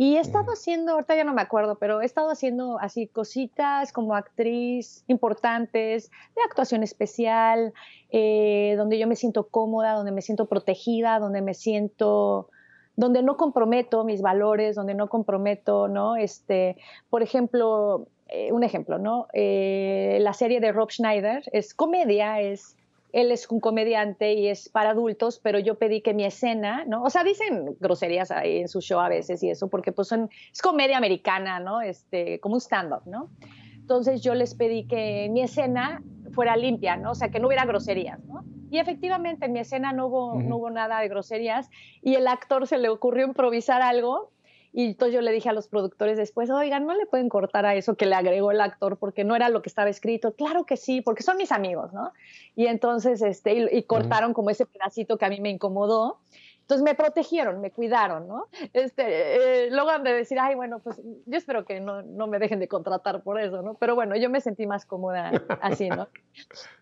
[0.02, 3.94] y he estado haciendo, ahorita ya no me acuerdo, pero he estado haciendo así cositas
[3.94, 7.72] como actriz importantes, de actuación especial,
[8.10, 12.50] eh, donde yo me siento cómoda, donde me siento protegida, donde me siento
[12.96, 16.16] donde no comprometo mis valores, donde no comprometo, ¿no?
[16.16, 16.78] Este,
[17.12, 19.28] por ejemplo, eh, un ejemplo, ¿no?
[19.34, 22.76] Eh, la serie de Rob Schneider es comedia, es
[23.14, 27.04] él es un comediante y es para adultos, pero yo pedí que mi escena, ¿no?
[27.04, 30.30] O sea, dicen groserías ahí en su show a veces y eso, porque pues son,
[30.52, 31.82] es comedia americana, ¿no?
[31.82, 33.30] Este, como un stand-up, ¿no?
[33.76, 36.02] Entonces yo les pedí que mi escena
[36.32, 37.12] fuera limpia, ¿no?
[37.12, 38.44] O sea, que no hubiera groserías, ¿no?
[38.70, 41.70] Y efectivamente en mi escena no hubo, no hubo nada de groserías
[42.02, 44.32] y el actor se le ocurrió improvisar algo
[44.74, 47.76] y entonces yo le dije a los productores después, oigan, no le pueden cortar a
[47.76, 50.34] eso que le agregó el actor porque no era lo que estaba escrito.
[50.34, 52.14] Claro que sí, porque son mis amigos, ¿no?
[52.56, 56.20] Y entonces, este, y, cortaron como ese pedacito que a mí me incomodó.
[56.62, 58.46] Entonces me protegieron, me cuidaron, ¿no?
[58.72, 62.40] Este, eh, luego han de decir, ay, bueno, pues yo espero que no, no, me
[62.40, 63.74] dejen de contratar por eso, ¿no?
[63.74, 66.08] Pero bueno, yo me sentí más cómoda así, ¿no?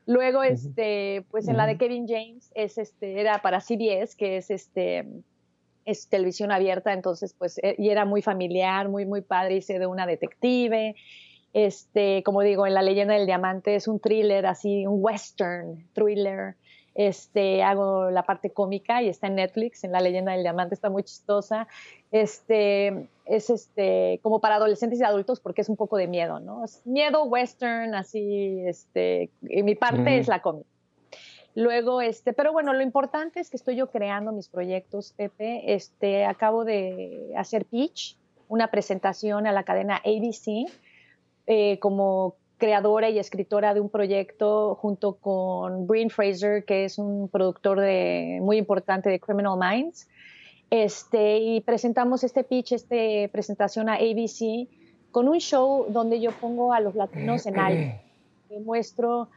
[0.06, 4.52] Luego, este, pues en la de Kevin James, es este, era para CBS, que es
[4.52, 5.08] este,
[5.90, 9.88] es televisión abierta, entonces pues, eh, y era muy familiar, muy, muy padre, hice de
[9.88, 10.96] una detective,
[11.54, 16.56] este, como digo, en La leyenda del diamante es un thriller así, un western thriller,
[16.96, 20.90] este, hago la parte cómica y está en Netflix, en La leyenda del diamante, está
[20.90, 21.68] muy chistosa,
[22.12, 26.64] este, es este, como para adolescentes y adultos porque es un poco de miedo, ¿no?
[26.86, 30.68] miedo western, así, este, y mi parte es la cómica.
[31.56, 35.74] Luego, este, pero bueno, lo importante es que estoy yo creando mis proyectos, Pepe.
[35.74, 40.72] Este, acabo de hacer pitch, una presentación a la cadena ABC
[41.48, 47.30] eh, como creadora y escritora de un proyecto junto con Breen Fraser, que es un
[47.30, 50.08] productor de, muy importante de Criminal Minds.
[50.70, 52.96] Este, y presentamos este pitch, esta
[53.32, 54.68] presentación a ABC
[55.12, 57.96] con un show donde yo pongo a los latinos en alto.
[58.64, 59.30] Muestro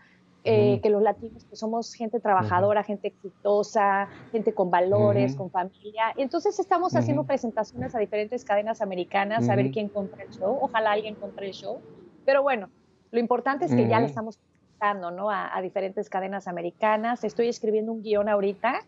[0.44, 6.12] eh, que los latinos pues, somos gente trabajadora, gente exitosa, gente con valores, con familia.
[6.16, 10.58] Entonces estamos haciendo presentaciones a diferentes cadenas americanas a ver quién compra el show.
[10.60, 11.78] Ojalá alguien compre el show.
[12.24, 12.70] Pero bueno,
[13.12, 15.30] lo importante es que ya le estamos presentando ¿no?
[15.30, 17.22] a, diferentes cadenas americanas.
[17.22, 18.80] Estoy escribiendo un guion ahorita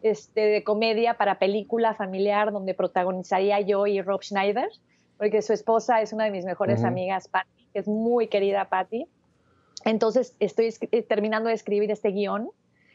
[0.00, 4.70] este, de comedia para película familiar donde protagonizaría yo y Rob Schneider,
[5.18, 9.06] porque su esposa es una de mis mejores amigas, Patty, que es muy querida Patty.
[9.84, 12.50] Entonces estoy eh, terminando de escribir este guion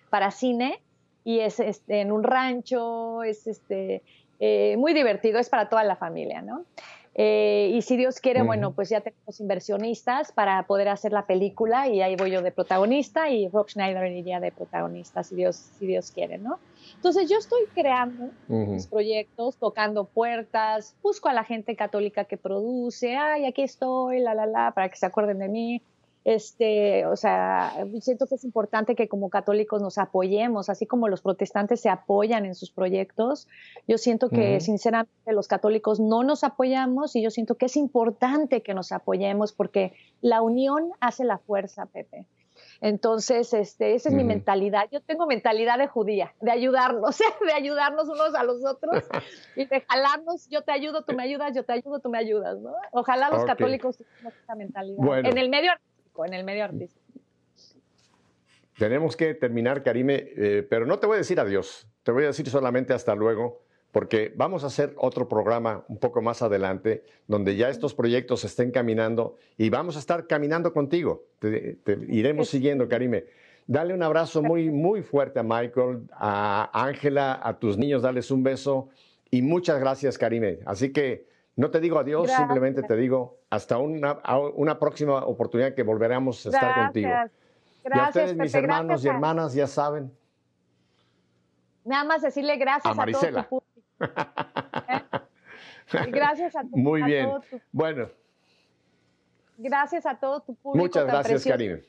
[0.09, 0.81] para cine
[1.23, 4.01] y es en un rancho, es este,
[4.39, 6.65] eh, muy divertido, es para toda la familia, ¿no?
[7.19, 11.87] Eh, y si Dios quiere, bueno, pues ya tenemos inversionistas para poder hacer la película
[11.87, 15.87] y ahí voy yo de protagonista y Rob Schneider iría de protagonista, si Dios, si
[15.87, 16.59] Dios quiere, ¿no?
[16.93, 23.15] Entonces yo estoy creando mis proyectos, tocando puertas, busco a la gente católica que produce,
[23.15, 25.81] ay, aquí estoy, la, la, la, para que se acuerden de mí.
[26.27, 27.71] Este, o sea,
[28.01, 32.45] siento que es importante que como católicos nos apoyemos, así como los protestantes se apoyan
[32.45, 33.47] en sus proyectos.
[33.87, 38.61] Yo siento que sinceramente los católicos no nos apoyamos y yo siento que es importante
[38.61, 42.25] que nos apoyemos porque la unión hace la fuerza, Pepe.
[42.81, 44.89] Entonces, este, esa es mi mentalidad.
[44.91, 49.05] Yo tengo mentalidad de judía, de ayudarnos, de ayudarnos unos a los otros
[49.55, 50.49] y de jalarnos.
[50.49, 52.73] Yo te ayudo, tú me ayudas, yo te ayudo, tú me ayudas, ¿no?
[52.91, 55.19] Ojalá los católicos tengan esa mentalidad.
[55.19, 55.71] En el medio
[56.25, 57.05] en el medio artístico.
[58.77, 62.27] Tenemos que terminar, Karime, eh, pero no te voy a decir adiós, te voy a
[62.27, 67.55] decir solamente hasta luego, porque vamos a hacer otro programa un poco más adelante, donde
[67.55, 71.25] ya estos proyectos estén caminando y vamos a estar caminando contigo.
[71.39, 73.25] Te, iremos siguiendo, Karime.
[73.65, 78.43] Dale un abrazo muy, muy fuerte a Michael, a Ángela, a tus niños, dales un
[78.43, 78.89] beso
[79.31, 80.59] y muchas gracias, Karime.
[80.65, 81.26] Así que
[81.57, 84.19] no te digo adiós, simplemente te digo hasta una,
[84.55, 87.09] una próxima oportunidad que volveremos a estar contigo.
[87.83, 90.15] Gracias, y a ustedes, mis hermanos y hermanas, ya saben.
[91.83, 93.63] Nada más decirle gracias a, todo tu público.
[96.09, 97.31] Gracias a, tu, Muy bien.
[97.71, 98.09] Bueno.
[99.57, 100.83] Gracias a todo tu público.
[100.83, 101.81] Muchas gracias, Karine.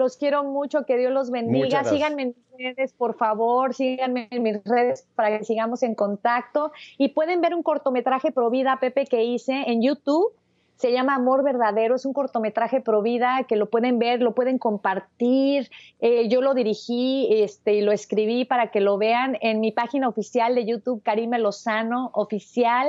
[0.00, 1.84] Los quiero mucho, que Dios los bendiga.
[1.84, 6.72] Síganme en mis redes, por favor, síganme en mis redes para que sigamos en contacto.
[6.96, 10.32] Y pueden ver un cortometraje pro vida, Pepe, que hice en YouTube.
[10.76, 14.56] Se llama Amor Verdadero, es un cortometraje pro vida que lo pueden ver, lo pueden
[14.56, 15.70] compartir.
[16.00, 20.08] Eh, yo lo dirigí este, y lo escribí para que lo vean en mi página
[20.08, 22.88] oficial de YouTube, Karime Lozano Oficial,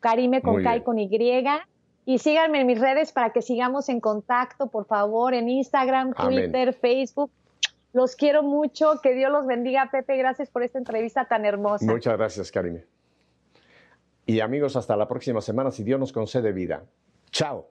[0.00, 1.08] Karime con K y con Y
[2.08, 6.72] y síganme en mis redes para que sigamos en contacto, por favor, en Instagram, Twitter,
[6.72, 7.30] Facebook.
[7.92, 8.98] Los quiero mucho.
[9.02, 10.16] Que Dios los bendiga, Pepe.
[10.16, 11.84] Gracias por esta entrevista tan hermosa.
[11.84, 12.86] Muchas gracias, Karime.
[14.24, 16.82] Y amigos, hasta la próxima semana, si Dios nos concede vida.
[17.30, 17.68] Chao.